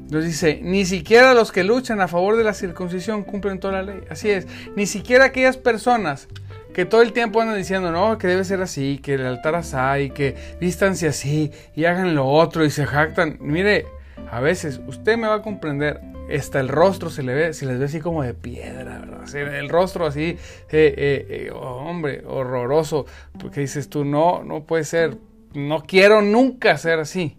Nos 0.09 0.25
dice, 0.25 0.59
ni 0.63 0.85
siquiera 0.85 1.33
los 1.33 1.51
que 1.51 1.63
luchan 1.63 2.01
a 2.01 2.07
favor 2.07 2.35
de 2.35 2.43
la 2.43 2.53
circuncisión 2.53 3.23
cumplen 3.23 3.59
toda 3.59 3.81
la 3.81 3.83
ley. 3.83 4.01
Así 4.09 4.29
es, 4.29 4.47
ni 4.75 4.87
siquiera 4.87 5.25
aquellas 5.25 5.57
personas 5.57 6.27
que 6.73 6.85
todo 6.85 7.03
el 7.03 7.13
tiempo 7.13 7.39
andan 7.39 7.57
diciendo, 7.57 7.91
no, 7.91 8.17
que 8.17 8.27
debe 8.27 8.43
ser 8.43 8.61
así, 8.61 8.97
que 8.97 9.13
el 9.13 9.25
altar 9.25 9.55
así, 9.55 10.09
que 10.09 10.35
vístanse 10.59 11.07
así 11.07 11.51
y 11.75 11.85
hagan 11.85 12.15
lo 12.15 12.25
otro 12.27 12.65
y 12.65 12.71
se 12.71 12.85
jactan. 12.85 13.37
Mire, 13.39 13.85
a 14.29 14.39
veces 14.39 14.81
usted 14.87 15.17
me 15.17 15.27
va 15.27 15.35
a 15.35 15.41
comprender, 15.41 16.01
hasta 16.33 16.59
el 16.59 16.69
rostro 16.69 17.09
se 17.09 17.23
le 17.23 17.33
ve, 17.33 17.53
se 17.53 17.65
les 17.65 17.79
ve 17.79 17.85
así 17.85 17.99
como 17.99 18.23
de 18.23 18.33
piedra, 18.33 18.99
¿verdad? 18.99 19.35
El 19.35 19.69
rostro 19.69 20.05
así, 20.05 20.21
eh, 20.23 20.37
eh, 20.69 21.25
eh, 21.29 21.51
oh, 21.53 21.85
hombre, 21.87 22.23
horroroso, 22.25 23.05
porque 23.39 23.61
dices 23.61 23.89
tú, 23.89 24.05
no, 24.05 24.43
no 24.43 24.63
puede 24.63 24.83
ser, 24.83 25.17
no 25.53 25.83
quiero 25.83 26.21
nunca 26.21 26.77
ser 26.77 26.99
así. 26.99 27.37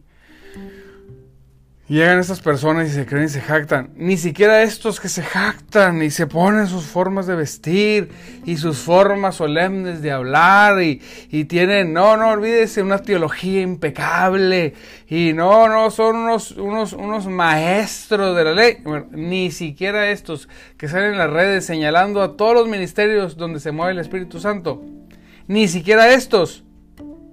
Llegan 1.86 2.18
estas 2.18 2.40
personas 2.40 2.88
y 2.88 2.92
se 2.92 3.04
creen 3.04 3.26
y 3.26 3.28
se 3.28 3.42
jactan. 3.42 3.90
Ni 3.94 4.16
siquiera 4.16 4.62
estos 4.62 5.00
que 5.00 5.10
se 5.10 5.22
jactan 5.22 6.02
y 6.02 6.10
se 6.10 6.26
ponen 6.26 6.66
sus 6.66 6.86
formas 6.86 7.26
de 7.26 7.36
vestir 7.36 8.08
y 8.46 8.56
sus 8.56 8.78
formas 8.78 9.34
solemnes 9.34 10.00
de 10.00 10.10
hablar 10.10 10.80
y, 10.80 11.02
y 11.30 11.44
tienen, 11.44 11.92
no, 11.92 12.16
no 12.16 12.30
olvídese, 12.30 12.80
una 12.80 13.00
teología 13.00 13.60
impecable 13.60 14.72
y 15.08 15.34
no, 15.34 15.68
no, 15.68 15.90
son 15.90 16.16
unos, 16.16 16.52
unos, 16.52 16.94
unos 16.94 17.26
maestros 17.26 18.34
de 18.34 18.44
la 18.44 18.52
ley. 18.54 18.78
ni 19.10 19.50
siquiera 19.50 20.10
estos 20.10 20.48
que 20.78 20.88
salen 20.88 21.12
en 21.12 21.18
las 21.18 21.30
redes 21.30 21.66
señalando 21.66 22.22
a 22.22 22.34
todos 22.34 22.54
los 22.54 22.66
ministerios 22.66 23.36
donde 23.36 23.60
se 23.60 23.72
mueve 23.72 23.92
el 23.92 23.98
Espíritu 23.98 24.40
Santo. 24.40 24.82
Ni 25.48 25.68
siquiera 25.68 26.14
estos, 26.14 26.64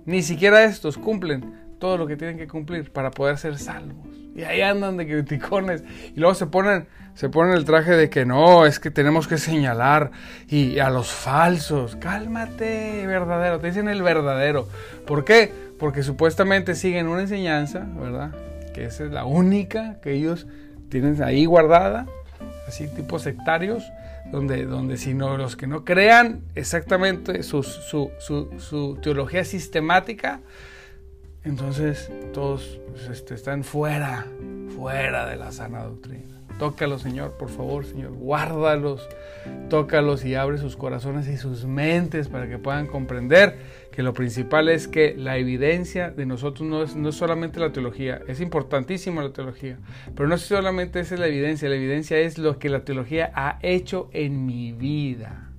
ni 0.06 0.22
siquiera 0.22 0.66
estos 0.66 0.98
cumplen 0.98 1.56
todo 1.80 1.98
lo 1.98 2.06
que 2.06 2.18
tienen 2.18 2.38
que 2.38 2.50
cumplir 2.50 2.92
para 2.92 3.12
poder 3.12 3.38
ser 3.38 3.58
salvos. 3.58 4.21
Y 4.36 4.44
ahí 4.44 4.62
andan 4.62 4.98
de 4.98 5.08
criticones. 5.08 5.84
Y 6.16 6.20
luego 6.20 6.34
se 6.36 6.46
ponen, 6.46 6.88
se 7.16 7.30
ponen 7.30 7.54
el 7.54 7.66
traje 7.66 7.92
de 7.92 8.10
que 8.10 8.26
no, 8.26 8.66
es 8.66 8.80
que 8.80 8.92
tenemos 8.92 9.28
que 9.28 9.38
señalar 9.38 10.12
y 10.48 10.80
a 10.80 10.90
los 10.90 11.12
falsos. 11.12 11.96
Cálmate, 11.98 13.06
verdadero. 13.08 13.60
Te 13.60 13.68
dicen 13.68 13.90
el 13.90 14.02
verdadero. 14.02 14.68
¿Por 15.06 15.26
qué? 15.26 15.52
Porque 15.78 16.04
supuestamente 16.04 16.76
siguen 16.76 17.08
una 17.08 17.22
enseñanza, 17.22 17.86
¿verdad? 18.00 18.32
Que 18.74 18.86
esa 18.86 19.04
es 19.06 19.12
la 19.12 19.26
única 19.26 20.00
que 20.02 20.14
ellos 20.14 20.48
tienen 20.90 21.22
ahí 21.24 21.46
guardada. 21.46 22.06
Así 22.68 22.88
tipo 22.88 23.20
sectarios. 23.20 23.84
Donde, 24.32 24.66
donde 24.66 24.96
si 24.96 25.14
no, 25.14 25.36
los 25.36 25.58
que 25.58 25.68
no 25.68 25.84
crean 25.84 26.42
exactamente 26.56 27.44
su, 27.44 27.64
su, 27.64 28.12
su, 28.20 28.50
su 28.60 28.98
teología 29.02 29.44
sistemática, 29.44 30.40
entonces 31.44 32.12
todos 32.34 32.80
pues, 32.90 33.08
este, 33.10 33.34
están 33.34 33.64
fuera, 33.64 34.26
fuera 34.76 35.26
de 35.28 35.36
la 35.38 35.52
sana 35.52 35.84
doctrina. 35.84 36.42
Tócalos, 36.62 37.02
Señor, 37.02 37.38
por 37.38 37.50
favor, 37.50 37.86
Señor. 37.86 38.12
Guárdalos, 38.12 39.10
tócalos 39.70 40.24
y 40.24 40.36
abre 40.36 40.60
sus 40.60 40.76
corazones 40.76 41.28
y 41.28 41.38
sus 41.38 41.66
mentes 41.66 42.28
para 42.28 42.48
que 42.48 42.60
puedan 42.60 42.86
comprender 42.86 43.58
que 43.92 44.04
lo 44.04 44.14
principal 44.14 44.70
es 44.70 44.88
que 44.88 45.16
la 45.18 45.38
evidencia 45.38 46.12
de 46.12 46.28
nosotros 46.28 46.70
no 46.70 46.84
es, 46.84 46.96
no 46.96 47.10
es 47.10 47.16
solamente 47.16 47.60
la 47.60 47.72
teología, 47.72 48.22
es 48.28 48.40
importantísima 48.42 49.24
la 49.24 49.34
teología, 49.34 49.80
pero 50.16 50.30
no 50.30 50.38
solamente 50.38 51.00
esa 51.00 51.16
es 51.16 51.20
la 51.20 51.28
evidencia, 51.28 51.68
la 51.68 51.76
evidencia 51.76 52.20
es 52.20 52.38
lo 52.38 52.60
que 52.60 52.70
la 52.70 52.86
teología 52.86 53.32
ha 53.34 53.58
hecho 53.64 54.10
en 54.14 54.46
mi 54.46 54.72
vida. 54.72 55.51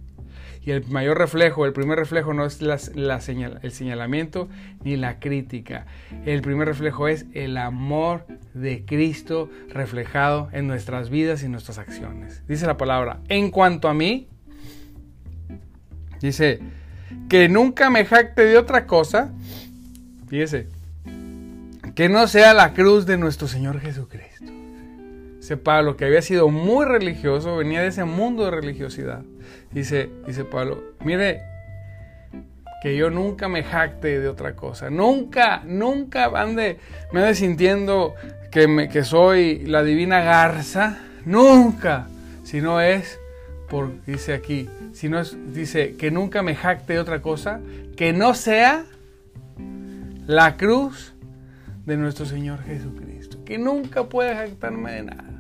Y 0.65 0.71
el 0.71 0.87
mayor 0.87 1.19
reflejo, 1.19 1.67
el 1.67 1.73
primer 1.73 1.99
reflejo 1.99 2.35
no 2.35 2.47
es 2.47 2.63
la, 2.63 2.79
señal, 3.21 3.59
el 3.63 3.73
señalamiento 3.73 4.49
ni 4.85 4.97
la 4.97 5.19
crítica. 5.19 5.87
El 6.25 6.41
primer 6.41 6.69
reflejo 6.69 7.09
es 7.09 7.27
el 7.35 7.57
amor 7.57 8.27
de 8.55 8.85
Cristo 8.85 9.51
reflejado 9.69 10.49
en 10.53 10.69
nuestras 10.69 11.11
vidas 11.11 11.43
y 11.43 11.49
nuestras 11.49 11.79
acciones. 11.79 12.43
Dice 12.47 12.67
la 12.67 12.77
palabra, 12.77 13.21
en 13.29 13.51
cuanto 13.51 13.89
a 13.89 13.95
mí, 13.95 14.29
dice, 16.21 16.61
que 17.29 17.49
nunca 17.49 17.91
me 17.91 18.05
jacte 18.05 18.45
de 18.45 18.57
otra 18.57 18.87
cosa, 18.87 19.33
fíjese, 20.29 20.69
que 21.97 22.09
no 22.09 22.27
sea 22.29 22.55
la 22.55 22.73
cruz 22.73 23.05
de 23.05 23.19
nuestro 23.19 23.49
Señor 23.49 23.81
Jesucristo. 23.81 24.32
Dice 25.43 25.57
Pablo, 25.57 25.97
que 25.97 26.05
había 26.05 26.23
sido 26.23 26.51
muy 26.51 26.87
religioso, 26.87 27.57
venía 27.57 27.83
de 27.83 27.89
ese 27.89 28.05
mundo 28.05 28.45
de 28.45 28.53
religiosidad. 28.53 29.25
Dice, 29.73 30.09
dice 30.25 30.45
Pablo, 30.45 30.81
mire, 31.05 31.43
que 32.81 32.97
yo 32.97 33.11
nunca 33.11 33.49
me 33.49 33.65
jacte 33.65 34.21
de 34.21 34.29
otra 34.29 34.55
cosa. 34.55 34.89
Nunca, 34.89 35.65
nunca 35.67 36.27
ande, 36.27 36.79
me 37.11 37.23
ande 37.23 37.35
sintiendo 37.35 38.15
que, 38.53 38.69
me, 38.69 38.89
que 38.89 39.03
soy 39.03 39.67
la 39.67 39.83
divina 39.83 40.21
garza. 40.21 41.01
Nunca. 41.25 42.07
Si 42.45 42.61
no 42.61 42.81
es, 42.81 43.19
por, 43.69 43.91
dice 44.07 44.35
aquí, 44.35 44.71
si 44.93 45.09
no 45.09 45.19
es, 45.19 45.37
dice, 45.53 45.97
que 45.97 46.13
nunca 46.13 46.45
me 46.45 46.55
jacte 46.55 46.93
de 46.93 47.01
otra 47.01 47.21
cosa, 47.21 47.59
que 47.97 48.13
no 48.13 48.35
sea 48.35 48.85
la 50.25 50.57
cruz 50.57 51.15
de 51.85 51.97
nuestro 51.97 52.27
Señor 52.27 52.63
Jesucristo. 52.63 53.45
Que 53.45 53.59
nunca 53.59 54.05
pueda 54.05 54.37
jactarme 54.37 54.93
de 54.93 55.03
nada. 55.03 55.32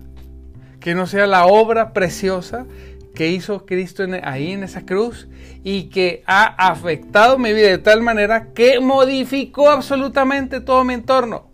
Que 0.82 0.94
no 0.94 1.06
sea 1.06 1.26
la 1.26 1.46
obra 1.46 1.92
preciosa 1.92 2.66
que 3.14 3.28
hizo 3.28 3.66
Cristo 3.66 4.04
ahí 4.22 4.52
en 4.52 4.62
esa 4.62 4.84
cruz 4.84 5.28
y 5.62 5.84
que 5.90 6.22
ha 6.26 6.44
afectado 6.44 7.38
mi 7.38 7.52
vida 7.52 7.68
de 7.68 7.78
tal 7.78 8.02
manera 8.02 8.52
que 8.54 8.80
modificó 8.80 9.70
absolutamente 9.70 10.60
todo 10.60 10.84
mi 10.84 10.94
entorno. 10.94 11.50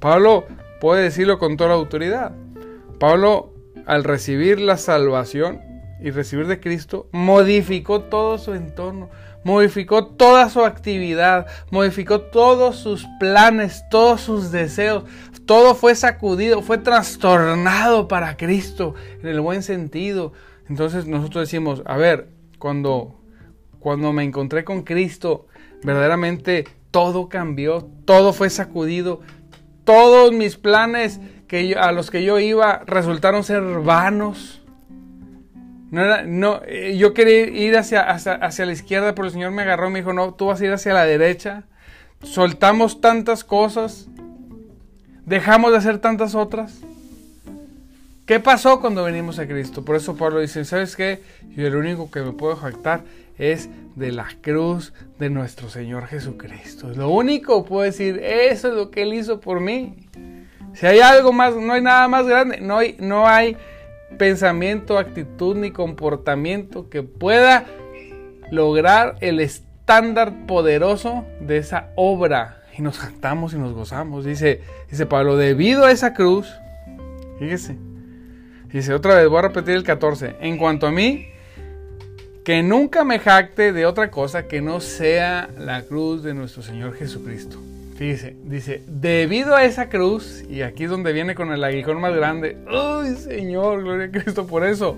Pablo 0.00 0.44
puede 0.80 1.02
decirlo 1.02 1.38
con 1.38 1.56
toda 1.56 1.74
autoridad. 1.74 2.32
Pablo, 2.98 3.52
al 3.86 4.04
recibir 4.04 4.60
la 4.60 4.76
salvación 4.76 5.60
y 6.00 6.10
recibir 6.10 6.46
de 6.46 6.60
Cristo, 6.60 7.08
modificó 7.12 8.02
todo 8.02 8.38
su 8.38 8.54
entorno, 8.54 9.10
modificó 9.44 10.06
toda 10.06 10.48
su 10.50 10.64
actividad, 10.64 11.46
modificó 11.70 12.20
todos 12.20 12.76
sus 12.76 13.06
planes, 13.20 13.84
todos 13.90 14.20
sus 14.20 14.50
deseos. 14.50 15.04
Todo 15.46 15.74
fue 15.74 15.94
sacudido, 15.94 16.62
fue 16.62 16.78
trastornado 16.78 18.08
para 18.08 18.36
Cristo 18.36 18.94
en 19.22 19.28
el 19.28 19.40
buen 19.40 19.62
sentido 19.62 20.32
entonces 20.68 21.06
nosotros 21.06 21.42
decimos, 21.42 21.82
a 21.84 21.96
ver, 21.96 22.28
cuando, 22.58 23.20
cuando 23.80 24.12
me 24.12 24.24
encontré 24.24 24.64
con 24.64 24.82
Cristo, 24.82 25.46
verdaderamente 25.82 26.66
todo 26.90 27.28
cambió, 27.28 27.88
todo 28.04 28.32
fue 28.32 28.48
sacudido, 28.48 29.20
todos 29.84 30.32
mis 30.32 30.56
planes 30.56 31.20
que 31.48 31.74
a 31.74 31.92
los 31.92 32.10
que 32.10 32.24
yo 32.24 32.38
iba 32.38 32.82
resultaron 32.86 33.44
ser 33.44 33.62
vanos. 33.62 34.62
No 35.90 36.24
no, 36.24 36.62
eh, 36.66 36.96
yo 36.96 37.14
quería 37.14 37.46
ir 37.46 37.76
hacia, 37.76 38.00
hacia, 38.00 38.66
la 38.66 38.72
izquierda, 38.72 39.14
pero 39.14 39.26
el 39.26 39.32
Señor 39.32 39.52
me 39.52 39.62
agarró 39.62 39.88
y 39.88 39.92
me 39.92 39.98
dijo, 40.00 40.12
no, 40.12 40.34
tú 40.34 40.46
vas 40.46 40.60
a 40.60 40.64
ir 40.64 40.72
hacia 40.72 40.94
la 40.94 41.04
derecha. 41.04 41.64
Soltamos 42.22 43.00
tantas 43.02 43.44
cosas, 43.44 44.08
dejamos 45.26 45.72
de 45.72 45.78
hacer 45.78 45.98
tantas 45.98 46.34
otras. 46.34 46.80
¿Qué 48.26 48.40
pasó 48.40 48.80
cuando 48.80 49.04
venimos 49.04 49.38
a 49.38 49.46
Cristo? 49.46 49.84
Por 49.84 49.96
eso 49.96 50.16
Pablo 50.16 50.40
dice, 50.40 50.64
¿sabes 50.64 50.96
qué? 50.96 51.20
Yo 51.54 51.66
el 51.66 51.76
único 51.76 52.10
que 52.10 52.22
me 52.22 52.32
puedo 52.32 52.56
jactar 52.56 53.02
es 53.36 53.68
de 53.96 54.12
la 54.12 54.28
cruz 54.40 54.94
de 55.18 55.28
nuestro 55.28 55.68
Señor 55.68 56.06
Jesucristo. 56.06 56.88
Lo 56.88 57.10
único 57.10 57.64
puedo 57.64 57.82
decir, 57.82 58.18
eso 58.22 58.68
es 58.68 58.74
lo 58.74 58.90
que 58.90 59.02
Él 59.02 59.12
hizo 59.12 59.40
por 59.40 59.60
mí. 59.60 59.96
Si 60.72 60.86
hay 60.86 61.00
algo 61.00 61.32
más, 61.32 61.54
no 61.54 61.74
hay 61.74 61.82
nada 61.82 62.08
más 62.08 62.26
grande, 62.26 62.60
no 62.60 62.78
hay, 62.78 62.96
no 62.98 63.26
hay 63.28 63.56
pensamiento, 64.16 64.98
actitud 64.98 65.56
ni 65.56 65.70
comportamiento 65.70 66.88
que 66.88 67.02
pueda 67.02 67.66
lograr 68.50 69.16
el 69.20 69.40
estándar 69.40 70.46
poderoso 70.46 71.24
de 71.40 71.58
esa 71.58 71.90
obra. 71.94 72.63
Y 72.76 72.82
nos 72.82 72.98
jactamos 72.98 73.54
y 73.54 73.58
nos 73.58 73.72
gozamos. 73.72 74.24
Dice, 74.24 74.60
dice 74.90 75.06
Pablo, 75.06 75.36
debido 75.36 75.84
a 75.84 75.92
esa 75.92 76.14
cruz, 76.14 76.52
fíjese, 77.38 77.76
Dice 78.74 78.92
otra 78.92 79.14
vez, 79.14 79.28
voy 79.28 79.38
a 79.38 79.42
repetir 79.42 79.76
el 79.76 79.84
14. 79.84 80.34
En 80.40 80.58
cuanto 80.58 80.88
a 80.88 80.90
mí, 80.90 81.28
que 82.44 82.64
nunca 82.64 83.04
me 83.04 83.20
jacte 83.20 83.72
de 83.72 83.86
otra 83.86 84.10
cosa 84.10 84.48
que 84.48 84.60
no 84.60 84.80
sea 84.80 85.48
la 85.56 85.82
cruz 85.82 86.24
de 86.24 86.34
nuestro 86.34 86.60
Señor 86.64 86.96
Jesucristo. 86.96 87.56
Fíjese, 87.94 88.34
dice, 88.42 88.82
debido 88.88 89.54
a 89.54 89.64
esa 89.64 89.88
cruz, 89.88 90.42
y 90.50 90.62
aquí 90.62 90.84
es 90.84 90.90
donde 90.90 91.12
viene 91.12 91.36
con 91.36 91.52
el 91.52 91.62
aguijón 91.62 92.00
más 92.00 92.16
grande, 92.16 92.56
¡ay 92.66 93.14
Señor, 93.14 93.84
gloria 93.84 94.06
a 94.06 94.10
Cristo 94.10 94.44
por 94.44 94.66
eso! 94.66 94.96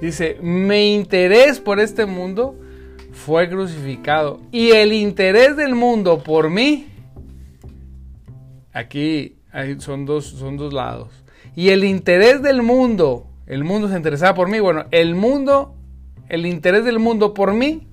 Dice, 0.00 0.38
mi 0.42 0.92
interés 0.92 1.60
por 1.60 1.78
este 1.78 2.06
mundo 2.06 2.56
fue 3.12 3.48
crucificado, 3.48 4.40
y 4.50 4.72
el 4.72 4.92
interés 4.92 5.56
del 5.56 5.76
mundo 5.76 6.24
por 6.24 6.50
mí, 6.50 6.88
aquí 8.72 9.36
son, 9.78 10.06
dos, 10.06 10.26
son 10.26 10.56
dos 10.56 10.72
lados. 10.72 11.10
Y 11.54 11.68
el 11.68 11.84
interés 11.84 12.42
del 12.42 12.62
mundo, 12.62 13.26
el 13.46 13.64
mundo 13.64 13.88
se 13.88 13.96
interesaba 13.96 14.34
por 14.34 14.48
mí, 14.48 14.60
bueno, 14.60 14.86
el 14.90 15.14
mundo, 15.14 15.74
el 16.28 16.46
interés 16.46 16.84
del 16.84 16.98
mundo 16.98 17.34
por 17.34 17.52
mí 17.52 17.86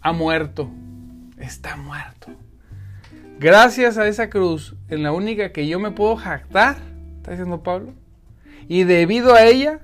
ha 0.00 0.12
muerto, 0.12 0.70
está 1.38 1.76
muerto. 1.76 2.32
Gracias 3.38 3.98
a 3.98 4.06
esa 4.06 4.30
cruz, 4.30 4.76
en 4.88 5.02
la 5.02 5.12
única 5.12 5.52
que 5.52 5.66
yo 5.66 5.78
me 5.80 5.90
puedo 5.90 6.16
jactar, 6.16 6.76
está 7.16 7.32
diciendo 7.32 7.62
Pablo, 7.62 7.92
y 8.68 8.84
debido 8.84 9.34
a 9.34 9.44
ella, 9.44 9.80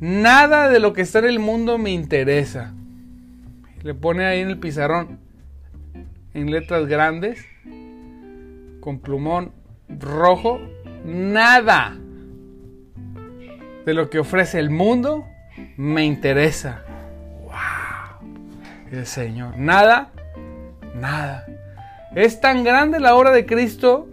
nada 0.00 0.68
de 0.68 0.78
lo 0.78 0.92
que 0.92 1.02
está 1.02 1.18
en 1.20 1.26
el 1.26 1.38
mundo 1.38 1.78
me 1.78 1.90
interesa. 1.90 2.74
Le 3.82 3.94
pone 3.94 4.24
ahí 4.24 4.40
en 4.40 4.48
el 4.48 4.58
pizarrón, 4.58 5.18
en 6.34 6.50
letras 6.50 6.86
grandes, 6.86 7.44
con 8.88 9.00
plumón 9.00 9.52
rojo, 10.00 10.62
nada 11.04 11.94
de 13.84 13.92
lo 13.92 14.08
que 14.08 14.18
ofrece 14.18 14.58
el 14.58 14.70
mundo 14.70 15.26
me 15.76 16.06
interesa. 16.06 16.84
¡Wow! 17.42 18.30
El 18.90 19.04
Señor, 19.04 19.58
nada, 19.58 20.10
nada. 20.94 21.44
Es 22.14 22.40
tan 22.40 22.64
grande 22.64 22.98
la 22.98 23.14
obra 23.14 23.30
de 23.30 23.44
Cristo, 23.44 24.08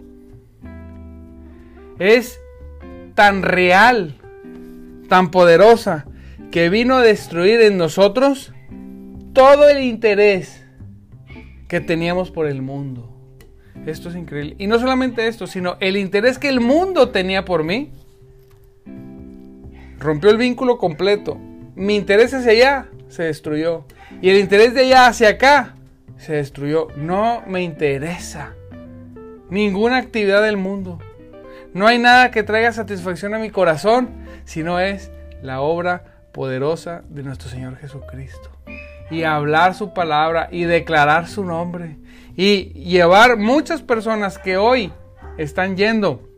es 1.98 2.38
tan 3.14 3.44
real, 3.44 4.20
tan 5.08 5.30
poderosa, 5.30 6.04
que 6.50 6.68
vino 6.68 6.96
a 6.96 7.02
destruir 7.02 7.62
en 7.62 7.78
nosotros 7.78 8.52
todo 9.32 9.70
el 9.70 9.82
interés 9.82 10.66
que 11.66 11.80
teníamos 11.80 12.30
por 12.30 12.46
el 12.46 12.60
mundo. 12.60 13.15
Esto 13.84 14.08
es 14.08 14.16
increíble. 14.16 14.56
Y 14.58 14.66
no 14.66 14.78
solamente 14.78 15.26
esto, 15.28 15.46
sino 15.46 15.76
el 15.80 15.96
interés 15.96 16.38
que 16.38 16.48
el 16.48 16.60
mundo 16.60 17.10
tenía 17.10 17.44
por 17.44 17.64
mí. 17.64 17.90
Rompió 19.98 20.30
el 20.30 20.36
vínculo 20.36 20.78
completo. 20.78 21.38
Mi 21.74 21.96
interés 21.96 22.32
hacia 22.34 22.52
allá 22.52 22.88
se 23.08 23.24
destruyó. 23.24 23.84
Y 24.22 24.30
el 24.30 24.38
interés 24.38 24.74
de 24.74 24.80
allá 24.80 25.06
hacia 25.06 25.28
acá 25.30 25.74
se 26.16 26.34
destruyó. 26.34 26.88
No 26.96 27.42
me 27.46 27.62
interesa 27.62 28.54
ninguna 29.50 29.98
actividad 29.98 30.42
del 30.42 30.56
mundo. 30.56 30.98
No 31.74 31.86
hay 31.86 31.98
nada 31.98 32.30
que 32.30 32.42
traiga 32.42 32.72
satisfacción 32.72 33.34
a 33.34 33.38
mi 33.38 33.50
corazón, 33.50 34.08
sino 34.44 34.80
es 34.80 35.10
la 35.42 35.60
obra 35.60 36.04
poderosa 36.32 37.02
de 37.08 37.22
nuestro 37.22 37.48
Señor 37.48 37.76
Jesucristo. 37.76 38.50
Y 39.10 39.22
hablar 39.22 39.74
su 39.74 39.92
palabra 39.92 40.48
y 40.50 40.64
declarar 40.64 41.28
su 41.28 41.44
nombre 41.44 41.96
y 42.36 42.66
llevar 42.74 43.38
muchas 43.38 43.82
personas 43.82 44.38
que 44.38 44.56
hoy 44.56 44.92
están 45.38 45.76
yendo 45.76 46.28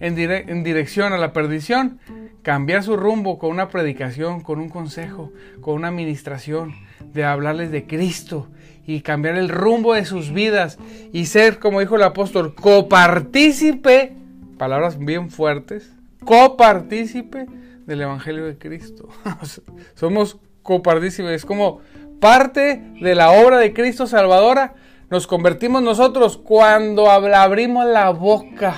en, 0.00 0.64
dirección 0.64 1.12
a 1.12 1.18
la 1.18 1.32
perdición, 1.32 2.00
cambiar 2.42 2.82
su 2.82 2.96
rumbo 2.96 3.38
con 3.38 3.50
una 3.50 3.68
predicación, 3.68 4.40
con 4.40 4.58
un 4.58 4.68
consejo, 4.68 5.32
con 5.60 5.74
una 5.74 5.88
administración, 5.88 6.74
de 7.12 7.24
hablarles 7.24 7.70
de 7.70 7.86
Cristo 7.86 8.48
y 8.86 9.00
cambiar 9.00 9.36
el 9.36 9.48
rumbo 9.48 9.94
de 9.94 10.04
sus 10.04 10.32
vidas 10.32 10.78
y 11.12 11.26
ser, 11.26 11.58
como 11.58 11.80
dijo 11.80 11.96
el 11.96 12.02
apóstol, 12.02 12.54
copartícipe, 12.54 14.14
palabras 14.58 14.98
bien 14.98 15.30
fuertes, 15.30 15.92
copartícipe 16.24 17.46
del 17.86 18.02
Evangelio 18.02 18.44
de 18.44 18.56
Cristo. 18.58 19.08
somos 19.94 20.38
copartícipes, 20.62 21.32
es 21.32 21.44
como 21.44 21.80
parte 22.20 22.82
de 23.00 23.14
la 23.14 23.30
obra 23.30 23.58
de 23.58 23.72
Cristo 23.72 24.06
Salvadora. 24.06 24.74
Nos 25.08 25.28
convertimos 25.28 25.82
nosotros 25.82 26.36
cuando 26.36 27.10
abrimos 27.10 27.86
la 27.86 28.10
boca 28.10 28.76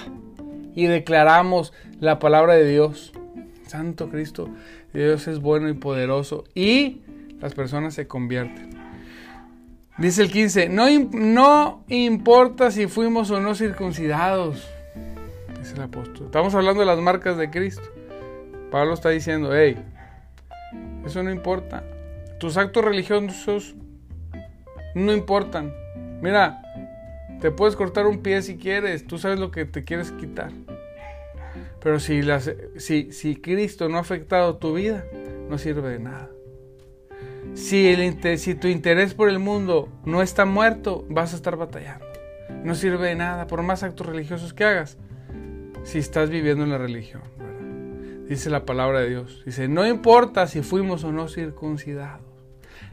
y 0.75 0.87
declaramos 0.87 1.73
la 2.01 2.19
palabra 2.19 2.55
de 2.55 2.69
Dios. 2.69 3.13
Santo 3.67 4.11
Cristo, 4.11 4.49
Dios 4.93 5.27
es 5.27 5.41
bueno 5.41 5.71
y 5.71 5.75
poderoso 5.75 6.45
y 6.55 7.01
las 7.41 7.55
personas 7.55 7.95
se 7.95 8.07
convierten. 8.07 8.71
Dice 9.97 10.23
el 10.23 10.31
15, 10.31 10.69
no, 10.69 11.85
importa 11.89 12.71
si 12.71 12.87
fuimos 12.89 13.31
o 13.31 13.41
no 13.41 13.55
circuncidados, 13.55 14.69
dice 15.59 15.75
el 15.77 15.83
apóstol. 15.83 16.27
Estamos 16.27 16.55
hablando 16.55 16.81
de 16.81 16.87
las 16.87 16.99
marcas 16.99 17.39
de 17.39 17.51
Cristo. 17.51 17.83
Pablo 18.71 18.93
está 18.93 19.09
diciendo, 19.09 19.57
hey, 19.57 19.83
eso 21.07 21.23
no 21.23 21.31
importa. 21.31 21.85
Tus 22.39 22.59
actos 22.59 22.85
religiosos 22.85 23.75
no 24.95 25.13
importan. 25.13 25.73
Mira, 26.21 26.63
te 27.41 27.51
puedes 27.51 27.77
cortar 27.77 28.07
un 28.07 28.23
pie 28.23 28.43
si 28.43 28.57
quieres, 28.57 29.07
tú 29.07 29.19
sabes 29.19 29.39
lo 29.39 29.51
que 29.51 29.65
te 29.65 29.85
quieres 29.85 30.11
quitar. 30.13 30.51
Pero 31.81 32.01
si, 32.01 33.37
Cristo 33.41 33.89
no 33.89 33.99
ha 33.99 34.01
afectado 34.01 34.57
tu 34.57 34.75
vida, 34.75 35.05
no 35.49 35.59
sirve 35.59 35.91
de 35.91 35.99
nada. 36.01 36.31
Si, 37.55 37.89
el, 37.89 38.39
si 38.39 38.55
tu 38.55 38.69
interés 38.69 39.15
por 39.15 39.29
el 39.29 39.39
mundo 39.39 39.89
no 40.05 40.23
está 40.23 40.45
muerto, 40.45 41.07
vas 41.09 41.33
a 41.33 41.37
estar 41.37 41.57
batallando. 41.57 42.05
No 42.65 42.75
sirve 42.75 43.09
de 43.09 43.15
nada, 43.15 43.47
por 43.47 43.63
más 43.63 43.83
actos 43.83 44.07
religiosos 44.07 44.53
que 44.53 44.65
hagas, 44.65 44.99
si 45.85 45.99
estás 45.99 46.31
viviendo 46.31 46.65
en 46.65 46.71
la 46.71 46.79
religión. 46.79 47.23
Dice 48.29 48.51
la 48.51 48.67
palabra 48.67 49.01
de 49.01 49.09
Dios. 49.09 49.43
Dice, 49.47 49.69
no 49.69 49.87
importa 49.87 50.47
si 50.47 50.63
fuimos 50.63 51.05
o 51.05 51.13
no 51.13 51.29
circuncidados. 51.29 52.28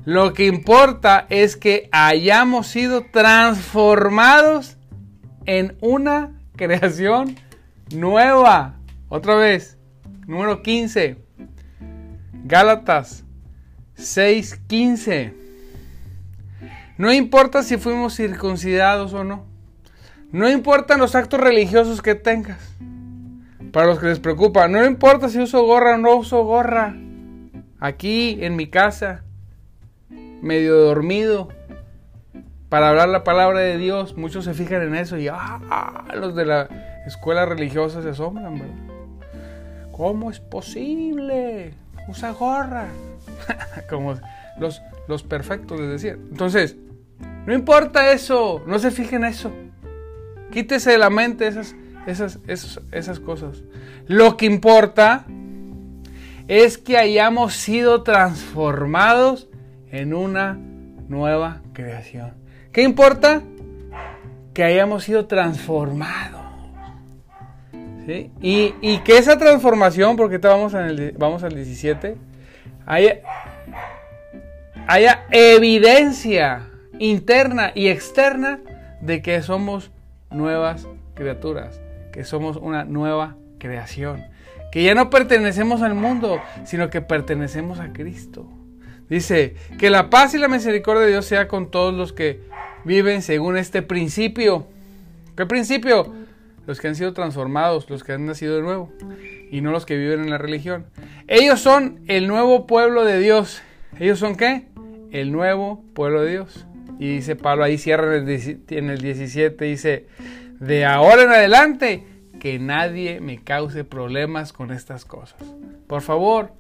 Lo 0.06 0.34
que 0.34 0.46
importa 0.46 1.26
es 1.30 1.56
que 1.56 1.89
hayamos 1.91 2.68
sido 2.68 3.06
transformados 3.12 4.78
en 5.48 5.76
una 5.82 6.39
creación 6.56 7.36
nueva. 7.94 8.76
Otra 9.10 9.36
vez, 9.36 9.80
número 10.28 10.62
15. 10.62 11.18
Gálatas 12.44 13.26
6:15. 13.98 15.34
No 16.98 17.12
importa 17.12 17.63
si 17.63 17.78
fuimos 17.78 18.15
circuncidados 18.15 19.13
o 19.13 19.24
no. 19.24 19.46
No 20.32 20.50
importan 20.50 21.00
los 21.00 21.15
actos 21.15 21.39
religiosos 21.39 22.04
que 22.04 22.13
tengas. 22.13 22.76
Para 23.72 23.88
los 23.88 24.00
que 24.00 24.08
les 24.08 24.20
preocupa, 24.20 24.68
no 24.68 24.86
importa 24.86 25.30
si 25.30 25.39
uso 25.39 25.65
gorra 25.65 25.96
o 25.96 25.98
no 25.98 26.15
uso 26.15 26.44
gorra. 26.44 26.96
Aquí 27.80 28.38
en 28.41 28.56
mi 28.56 28.68
casa, 28.68 29.24
medio 30.41 30.76
dormido, 30.76 31.50
para 32.69 32.89
hablar 32.89 33.10
la 33.10 33.24
palabra 33.24 33.60
de 33.60 33.78
Dios, 33.78 34.17
muchos 34.17 34.45
se 34.45 34.54
fijan 34.54 34.82
en 34.82 34.95
eso 34.95 35.17
y 35.17 35.28
ah, 35.30 36.06
los 36.15 36.36
de 36.36 36.45
la 36.45 36.67
escuela 37.06 37.45
religiosa 37.45 38.02
se 38.02 38.10
asombran. 38.10 38.62
¿Cómo 39.91 40.30
es 40.30 40.39
posible? 40.39 41.74
Usa 42.08 42.32
gorra. 42.32 42.88
Como 43.89 44.15
los, 44.60 44.82
los 45.08 45.24
perfectos 45.24 45.80
les 45.80 45.89
decía. 45.89 46.13
Entonces, 46.13 46.76
no 47.45 47.54
importa 47.54 48.12
eso, 48.12 48.62
no 48.67 48.80
se 48.80 48.91
fijen 48.91 49.24
en 49.24 49.30
eso. 49.30 49.52
Quítese 50.52 50.91
de 50.91 50.98
la 50.98 51.10
mente 51.10 51.48
esas, 51.48 51.76
esas, 52.08 52.39
esas 52.91 53.19
cosas. 53.19 53.63
Lo 54.08 54.36
que 54.36 54.48
importa 54.48 55.26
es 56.48 56.78
que 56.78 56.98
hayamos 56.98 57.54
sido 57.54 58.04
transformados 58.04 59.48
en 59.91 60.13
una 60.13 60.58
nueva 61.08 61.62
creación. 61.74 62.34
¿Qué 62.71 62.84
importa? 62.84 63.41
Que 64.54 64.63
hayamos 64.63 65.04
sido 65.04 65.26
transformados. 65.28 66.45
Y, 68.41 69.00
que 69.00 69.17
esa 69.17 69.38
transformación, 69.38 70.15
porque 70.15 70.38
vamos, 70.38 70.74
vamos 71.17 71.43
al 71.43 71.56
17, 71.56 72.15
haya, 72.86 73.19
haya 74.88 75.26
evidencia 75.32 76.69
interna 77.00 77.71
y 77.74 77.88
externa 77.88 78.60
de 79.02 79.21
que 79.21 79.41
somos 79.41 79.91
nuevas 80.30 80.88
criaturas, 81.15 81.82
que 82.12 82.24
somos 82.24 82.58
una 82.58 82.84
nueva 82.86 83.36
creación, 83.58 84.26
que 84.71 84.84
ya 84.84 84.93
no 84.93 85.10
pertenecemos 85.10 85.82
al 85.82 85.95
mundo, 85.95 86.39
sino 86.65 86.89
que 86.89 87.02
pertenecemos 87.02 87.80
a 87.80 87.91
Cristo. 87.91 88.48
Dice, 89.10 89.56
que 89.78 89.89
la 89.89 90.10
paz 90.10 90.34
y 90.34 90.38
la 90.38 90.48
misericordia 90.48 91.04
de 91.04 91.10
Dios 91.10 91.26
sea 91.26 91.48
con 91.48 91.70
todos 91.70 91.94
los 91.94 92.13
que 92.13 92.41
viven 92.84 93.22
según 93.22 93.58
este 93.58 93.82
principio. 93.82 94.68
¿Qué 95.36 95.46
principio? 95.46 96.13
Los 96.65 96.80
que 96.80 96.88
han 96.88 96.96
sido 96.96 97.13
transformados, 97.13 97.89
los 97.89 98.04
que 98.04 98.13
han 98.13 98.26
nacido 98.26 98.56
de 98.56 98.62
nuevo, 98.62 98.91
y 99.52 99.62
no 99.62 99.72
los 99.72 99.86
que 99.86 99.98
viven 99.98 100.22
en 100.22 100.30
la 100.30 100.38
religión. 100.38 100.86
Ellos 101.28 101.60
son 101.60 102.00
el 102.08 102.28
nuevo 102.28 102.65
pueblo 102.65 103.04
de 103.06 103.20
Dios. 103.20 103.62
¿Ellos 104.00 104.20
son 104.20 104.36
qué? 104.36 104.68
El 105.12 105.32
nuevo 105.32 105.84
pueblo 105.94 106.24
de 106.24 106.32
Dios. 106.32 106.65
Y 107.00 107.15
dice 107.15 107.36
Pablo, 107.36 107.63
ahí 107.63 107.78
cierra 107.78 108.15
en 108.15 108.89
el 108.89 109.02
17, 109.02 109.65
dice, 109.65 110.08
de 110.60 110.86
ahora 110.86 111.24
en 111.24 111.30
adelante, 111.30 112.04
que 112.39 112.60
nadie 112.60 113.20
me 113.22 113.44
cause 113.44 113.84
problemas 113.84 114.54
con 114.54 114.72
estas 114.72 115.04
cosas. 115.04 115.39
Por 115.88 116.02
favor, 116.02 116.52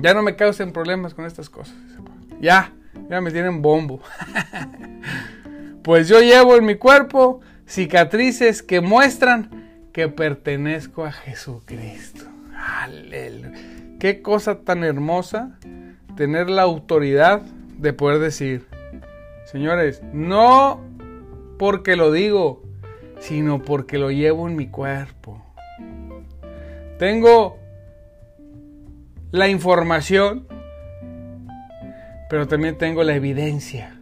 ya 0.00 0.14
no 0.14 0.22
me 0.22 0.36
causen 0.36 0.72
problemas 0.72 1.14
con 1.14 1.24
estas 1.24 1.50
cosas. 1.50 1.74
Ya, 2.40 2.72
ya 3.08 3.20
me 3.20 3.30
tienen 3.30 3.62
bombo. 3.62 4.00
pues 5.82 6.08
yo 6.08 6.20
llevo 6.20 6.56
en 6.56 6.64
mi 6.64 6.76
cuerpo 6.76 7.40
cicatrices 7.66 8.62
que 8.62 8.80
muestran 8.80 9.88
que 9.92 10.08
pertenezco 10.08 11.04
a 11.04 11.12
Jesucristo. 11.12 12.24
Aleluya. 12.54 13.52
Qué 13.98 14.20
cosa 14.22 14.60
tan 14.60 14.84
hermosa 14.84 15.58
tener 16.16 16.50
la 16.50 16.62
autoridad 16.62 17.42
de 17.78 17.92
poder 17.92 18.18
decir, 18.18 18.66
señores, 19.44 20.02
no 20.12 20.82
porque 21.58 21.96
lo 21.96 22.12
digo, 22.12 22.62
sino 23.20 23.62
porque 23.62 23.98
lo 23.98 24.10
llevo 24.10 24.48
en 24.48 24.56
mi 24.56 24.66
cuerpo. 24.68 25.42
Tengo 26.98 27.58
la 29.30 29.48
información, 29.48 30.46
pero 32.28 32.48
también 32.48 32.78
tengo 32.78 33.02
la 33.04 33.14
evidencia. 33.14 33.98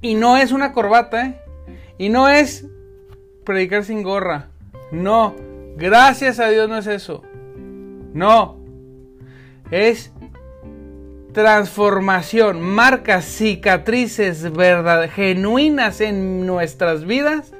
Y 0.00 0.14
no 0.14 0.36
es 0.36 0.52
una 0.52 0.72
corbata, 0.72 1.26
¿eh? 1.26 1.40
Y 1.98 2.08
no 2.08 2.28
es 2.28 2.66
predicar 3.44 3.84
sin 3.84 4.02
gorra. 4.02 4.48
No, 4.90 5.34
gracias 5.76 6.40
a 6.40 6.48
Dios 6.48 6.68
no 6.68 6.78
es 6.78 6.86
eso. 6.86 7.22
No, 8.12 8.58
es 9.70 10.12
transformación, 11.32 12.60
marcas, 12.60 13.24
cicatrices 13.24 14.52
verdad, 14.52 15.08
genuinas 15.10 16.00
en 16.00 16.46
nuestras 16.46 17.04
vidas 17.06 17.52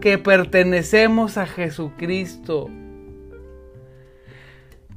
que 0.00 0.18
pertenecemos 0.18 1.36
a 1.36 1.46
Jesucristo. 1.46 2.70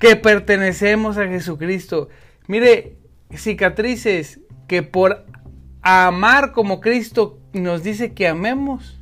Que 0.01 0.15
pertenecemos 0.15 1.19
a 1.19 1.27
Jesucristo. 1.27 2.09
Mire, 2.47 2.97
cicatrices 3.35 4.39
que 4.67 4.81
por 4.81 5.25
amar 5.83 6.53
como 6.53 6.81
Cristo 6.81 7.39
nos 7.53 7.83
dice 7.83 8.13
que 8.13 8.27
amemos, 8.27 8.99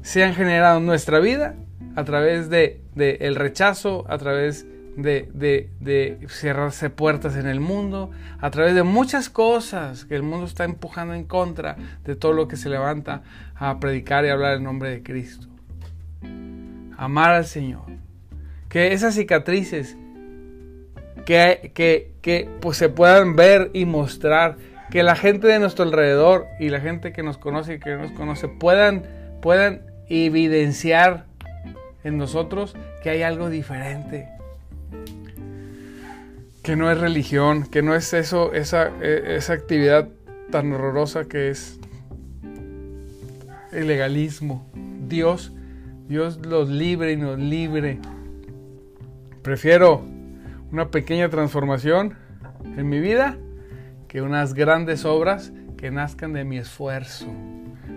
se 0.00 0.24
han 0.24 0.34
generado 0.34 0.78
en 0.78 0.86
nuestra 0.86 1.18
vida 1.18 1.56
a 1.94 2.04
través 2.04 2.48
de, 2.48 2.80
el 2.96 3.34
rechazo, 3.34 4.06
a 4.08 4.16
través 4.16 4.66
de, 4.96 5.28
de, 5.34 6.26
cerrarse 6.28 6.88
puertas 6.88 7.36
en 7.36 7.46
el 7.46 7.60
mundo, 7.60 8.12
a 8.40 8.50
través 8.50 8.74
de 8.74 8.82
muchas 8.82 9.28
cosas 9.28 10.06
que 10.06 10.16
el 10.16 10.22
mundo 10.22 10.46
está 10.46 10.64
empujando 10.64 11.12
en 11.12 11.24
contra 11.24 11.76
de 12.02 12.16
todo 12.16 12.32
lo 12.32 12.48
que 12.48 12.56
se 12.56 12.70
levanta 12.70 13.22
a 13.56 13.78
predicar 13.78 14.24
y 14.24 14.30
hablar 14.30 14.56
en 14.56 14.64
nombre 14.64 14.88
de 14.90 15.02
Cristo. 15.02 15.48
Amar 16.96 17.32
al 17.32 17.44
Señor. 17.44 18.03
Que 18.74 18.92
esas 18.92 19.14
cicatrices 19.14 19.96
que, 21.24 21.70
que, 21.74 22.10
que 22.20 22.48
pues, 22.60 22.76
se 22.76 22.88
puedan 22.88 23.36
ver 23.36 23.70
y 23.72 23.84
mostrar 23.84 24.56
que 24.90 25.04
la 25.04 25.14
gente 25.14 25.46
de 25.46 25.60
nuestro 25.60 25.84
alrededor 25.84 26.48
y 26.58 26.70
la 26.70 26.80
gente 26.80 27.12
que 27.12 27.22
nos 27.22 27.38
conoce 27.38 27.74
y 27.74 27.78
que 27.78 27.90
no 27.90 27.98
nos 28.02 28.10
conoce 28.10 28.48
puedan, 28.48 29.04
puedan 29.40 29.82
evidenciar 30.08 31.26
en 32.02 32.18
nosotros 32.18 32.74
que 33.04 33.10
hay 33.10 33.22
algo 33.22 33.48
diferente. 33.48 34.28
Que 36.64 36.74
no 36.74 36.90
es 36.90 36.98
religión, 36.98 37.70
que 37.70 37.80
no 37.80 37.94
es 37.94 38.12
eso, 38.12 38.54
esa, 38.54 38.90
e, 39.00 39.36
esa 39.36 39.52
actividad 39.52 40.08
tan 40.50 40.72
horrorosa 40.72 41.26
que 41.26 41.48
es 41.48 41.78
el 43.70 43.86
legalismo. 43.86 44.68
Dios, 45.06 45.52
Dios 46.08 46.44
los 46.44 46.68
libre 46.68 47.12
y 47.12 47.16
nos 47.16 47.38
libre 47.38 48.00
Prefiero 49.44 50.02
una 50.72 50.90
pequeña 50.90 51.28
transformación 51.28 52.16
en 52.78 52.88
mi 52.88 52.98
vida 52.98 53.36
que 54.08 54.22
unas 54.22 54.54
grandes 54.54 55.04
obras 55.04 55.52
que 55.76 55.90
nazcan 55.90 56.32
de 56.32 56.44
mi 56.44 56.56
esfuerzo. 56.56 57.26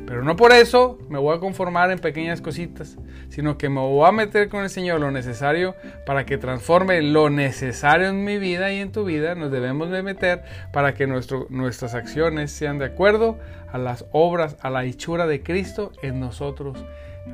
Pero 0.05 0.25
no 0.25 0.35
por 0.35 0.51
eso 0.51 0.97
me 1.07 1.17
voy 1.17 1.37
a 1.37 1.39
conformar 1.39 1.89
en 1.89 1.99
pequeñas 1.99 2.41
cositas, 2.41 2.97
sino 3.29 3.57
que 3.57 3.69
me 3.69 3.79
voy 3.79 4.05
a 4.05 4.11
meter 4.11 4.49
con 4.49 4.63
el 4.65 4.69
Señor 4.69 4.99
lo 4.99 5.09
necesario 5.09 5.73
para 6.05 6.25
que 6.25 6.37
transforme 6.37 7.01
lo 7.01 7.29
necesario 7.29 8.09
en 8.09 8.25
mi 8.25 8.37
vida 8.37 8.73
y 8.73 8.79
en 8.79 8.91
tu 8.91 9.05
vida. 9.05 9.33
Nos 9.33 9.49
debemos 9.49 9.89
de 9.89 10.03
meter 10.03 10.43
para 10.73 10.95
que 10.95 11.07
nuestras 11.07 11.95
acciones 11.95 12.51
sean 12.51 12.77
de 12.77 12.85
acuerdo 12.85 13.39
a 13.71 13.77
las 13.77 14.03
obras, 14.11 14.57
a 14.59 14.69
la 14.69 14.83
hechura 14.83 15.27
de 15.27 15.43
Cristo 15.43 15.93
en 16.01 16.19
nosotros. 16.19 16.83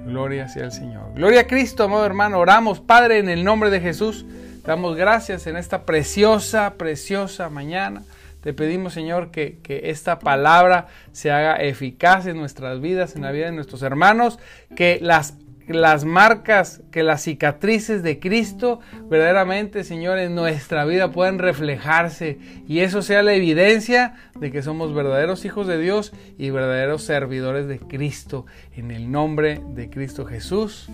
Gloria 0.05 0.47
sea 0.47 0.65
al 0.65 0.71
Señor. 0.71 1.13
Gloria 1.15 1.41
a 1.41 1.47
Cristo, 1.47 1.83
amado 1.83 2.05
hermano. 2.05 2.39
Oramos, 2.39 2.79
Padre, 2.79 3.19
en 3.19 3.29
el 3.29 3.43
nombre 3.43 3.69
de 3.69 3.79
Jesús. 3.79 4.25
Damos 4.65 4.95
gracias 4.95 5.47
en 5.47 5.57
esta 5.57 5.83
preciosa, 5.85 6.75
preciosa 6.77 7.49
mañana. 7.49 8.03
Te 8.41 8.53
pedimos, 8.53 8.93
Señor, 8.93 9.31
que, 9.31 9.59
esta 9.85 10.19
palabra 10.19 10.87
se 11.13 11.31
haga 11.31 11.55
eficaz 11.55 12.25
en 12.27 12.37
nuestras 12.37 12.81
vidas, 12.81 13.15
en 13.15 13.21
la 13.21 13.31
vida 13.31 13.45
de 13.45 13.53
nuestros 13.53 13.81
hermanos, 13.83 14.39
que 14.75 14.99
las, 15.01 15.35
las 15.67 16.05
marcas, 16.05 16.81
que 16.91 17.03
las 17.03 17.23
cicatrices 17.23 18.03
de 18.03 18.19
Cristo 18.19 18.79
verdaderamente, 19.09 19.83
Señor, 19.83 20.17
en 20.19 20.35
nuestra 20.35 20.85
vida 20.85 21.11
puedan 21.11 21.39
reflejarse 21.39 22.37
y 22.67 22.79
eso 22.79 23.01
sea 23.01 23.23
la 23.23 23.33
evidencia 23.33 24.15
de 24.39 24.51
que 24.51 24.61
somos 24.61 24.93
verdaderos 24.93 25.45
hijos 25.45 25.67
de 25.67 25.79
Dios 25.79 26.13
y 26.37 26.49
verdaderos 26.49 27.03
servidores 27.03 27.67
de 27.67 27.79
Cristo. 27.79 28.45
En 28.75 28.91
el 28.91 29.11
nombre 29.11 29.61
de 29.73 29.89
Cristo 29.89 30.25
Jesús. 30.25 30.89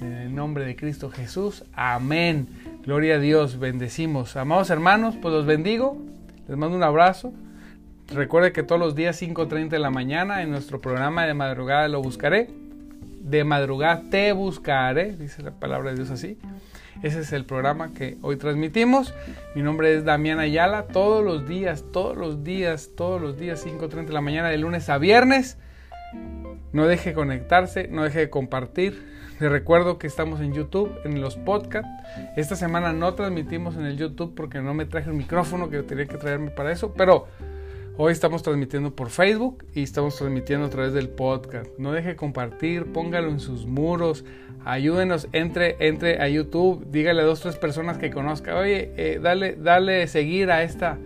En 0.00 0.12
el 0.12 0.34
nombre 0.34 0.64
de 0.64 0.76
Cristo 0.76 1.10
Jesús. 1.10 1.64
Amén. 1.72 2.48
Gloria 2.84 3.14
a 3.14 3.18
Dios. 3.18 3.58
Bendecimos. 3.58 4.36
Amados 4.36 4.70
hermanos, 4.70 5.14
pues 5.20 5.32
los 5.32 5.46
bendigo. 5.46 5.96
Les 6.48 6.56
mando 6.56 6.76
un 6.76 6.82
abrazo. 6.82 7.32
Recuerde 8.08 8.52
que 8.52 8.62
todos 8.62 8.80
los 8.80 8.94
días 8.94 9.22
5.30 9.22 9.70
de 9.70 9.78
la 9.78 9.90
mañana 9.90 10.42
en 10.42 10.50
nuestro 10.50 10.80
programa 10.80 11.24
de 11.24 11.34
madrugada 11.34 11.88
lo 11.88 12.02
buscaré. 12.02 12.61
De 13.22 13.44
madrugada 13.44 14.02
te 14.10 14.32
buscaré, 14.32 15.16
dice 15.16 15.42
la 15.42 15.52
palabra 15.52 15.90
de 15.90 15.96
Dios 15.96 16.10
así. 16.10 16.38
Ese 17.02 17.20
es 17.20 17.32
el 17.32 17.44
programa 17.44 17.94
que 17.94 18.18
hoy 18.22 18.36
transmitimos. 18.36 19.14
Mi 19.54 19.62
nombre 19.62 19.94
es 19.94 20.04
Damián 20.04 20.38
Ayala. 20.38 20.88
Todos 20.88 21.24
los 21.24 21.48
días, 21.48 21.84
todos 21.92 22.16
los 22.16 22.44
días, 22.44 22.90
todos 22.96 23.20
los 23.20 23.38
días 23.38 23.64
5.30 23.66 24.06
de 24.06 24.12
la 24.12 24.20
mañana 24.20 24.48
de 24.48 24.58
lunes 24.58 24.88
a 24.88 24.98
viernes. 24.98 25.56
No 26.72 26.86
deje 26.86 27.10
de 27.10 27.14
conectarse, 27.14 27.88
no 27.88 28.04
deje 28.04 28.20
de 28.20 28.30
compartir 28.30 29.12
les 29.42 29.50
recuerdo 29.50 29.98
que 29.98 30.06
estamos 30.06 30.40
en 30.40 30.52
YouTube, 30.52 30.92
en 31.04 31.20
los 31.20 31.34
podcasts. 31.34 31.90
Esta 32.36 32.54
semana 32.54 32.92
no 32.92 33.14
transmitimos 33.14 33.74
en 33.74 33.86
el 33.86 33.96
YouTube 33.96 34.36
porque 34.36 34.60
no 34.60 34.72
me 34.72 34.84
traje 34.84 35.10
el 35.10 35.16
micrófono 35.16 35.68
que 35.68 35.82
tenía 35.82 36.06
que 36.06 36.16
traerme 36.16 36.52
para 36.52 36.70
eso, 36.70 36.94
pero 36.94 37.26
hoy 37.96 38.12
estamos 38.12 38.42
transmitiendo 38.42 38.94
por 38.94 39.10
Facebook 39.10 39.64
y 39.74 39.82
estamos 39.82 40.16
transmitiendo 40.16 40.66
a 40.66 40.70
través 40.70 40.92
del 40.92 41.08
podcast. 41.08 41.70
No 41.78 41.92
deje 41.92 42.10
de 42.10 42.16
compartir, 42.16 42.92
póngalo 42.92 43.30
en 43.30 43.40
sus 43.40 43.66
muros, 43.66 44.24
ayúdenos, 44.64 45.28
entre, 45.32 45.76
entre 45.86 46.20
a 46.22 46.28
YouTube, 46.28 46.86
dígale 46.90 47.22
a 47.22 47.24
dos, 47.24 47.40
tres 47.40 47.56
personas 47.56 47.98
que 47.98 48.10
conozca, 48.10 48.56
oye, 48.56 48.92
eh, 48.96 49.18
dale, 49.22 49.56
dale 49.56 50.06
seguir 50.08 50.50
a 50.50 50.62
esta, 50.62 50.98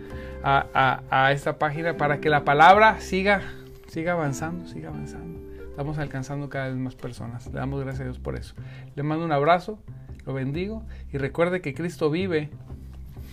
a, 0.43 1.01
a 1.09 1.31
esta 1.31 1.59
página 1.59 1.97
para 1.97 2.19
que 2.19 2.29
la 2.29 2.45
palabra 2.45 2.99
siga, 2.99 3.41
siga 3.87 4.13
avanzando, 4.13 4.67
siga 4.67 4.89
avanzando. 4.89 5.37
Estamos 5.69 5.99
alcanzando 5.99 6.49
cada 6.49 6.69
vez 6.69 6.77
más 6.77 6.95
personas. 6.95 7.45
Le 7.47 7.59
damos 7.59 7.79
gracias 7.81 8.01
a 8.01 8.03
Dios 8.05 8.17
por 8.17 8.35
eso. 8.35 8.55
Le 8.95 9.03
mando 9.03 9.23
un 9.23 9.31
abrazo, 9.31 9.77
lo 10.25 10.33
bendigo 10.33 10.83
y 11.13 11.17
recuerde 11.17 11.61
que 11.61 11.75
Cristo 11.75 12.09
vive. 12.09 12.49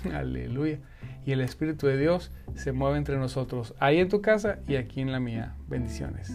Aleluya 0.13 0.79
y 1.27 1.33
el 1.33 1.41
Espíritu 1.41 1.87
de 1.87 1.99
Dios 1.99 2.31
se 2.55 2.73
mueve 2.73 2.99
entre 2.99 3.17
nosotros, 3.17 3.75
ahí 3.79 3.99
en 3.99 4.09
tu 4.09 4.21
casa 4.21 4.59
y 4.69 4.77
aquí 4.77 5.01
en 5.01 5.13
la 5.13 5.21
mía. 5.21 5.55
Bendiciones. 5.69 6.33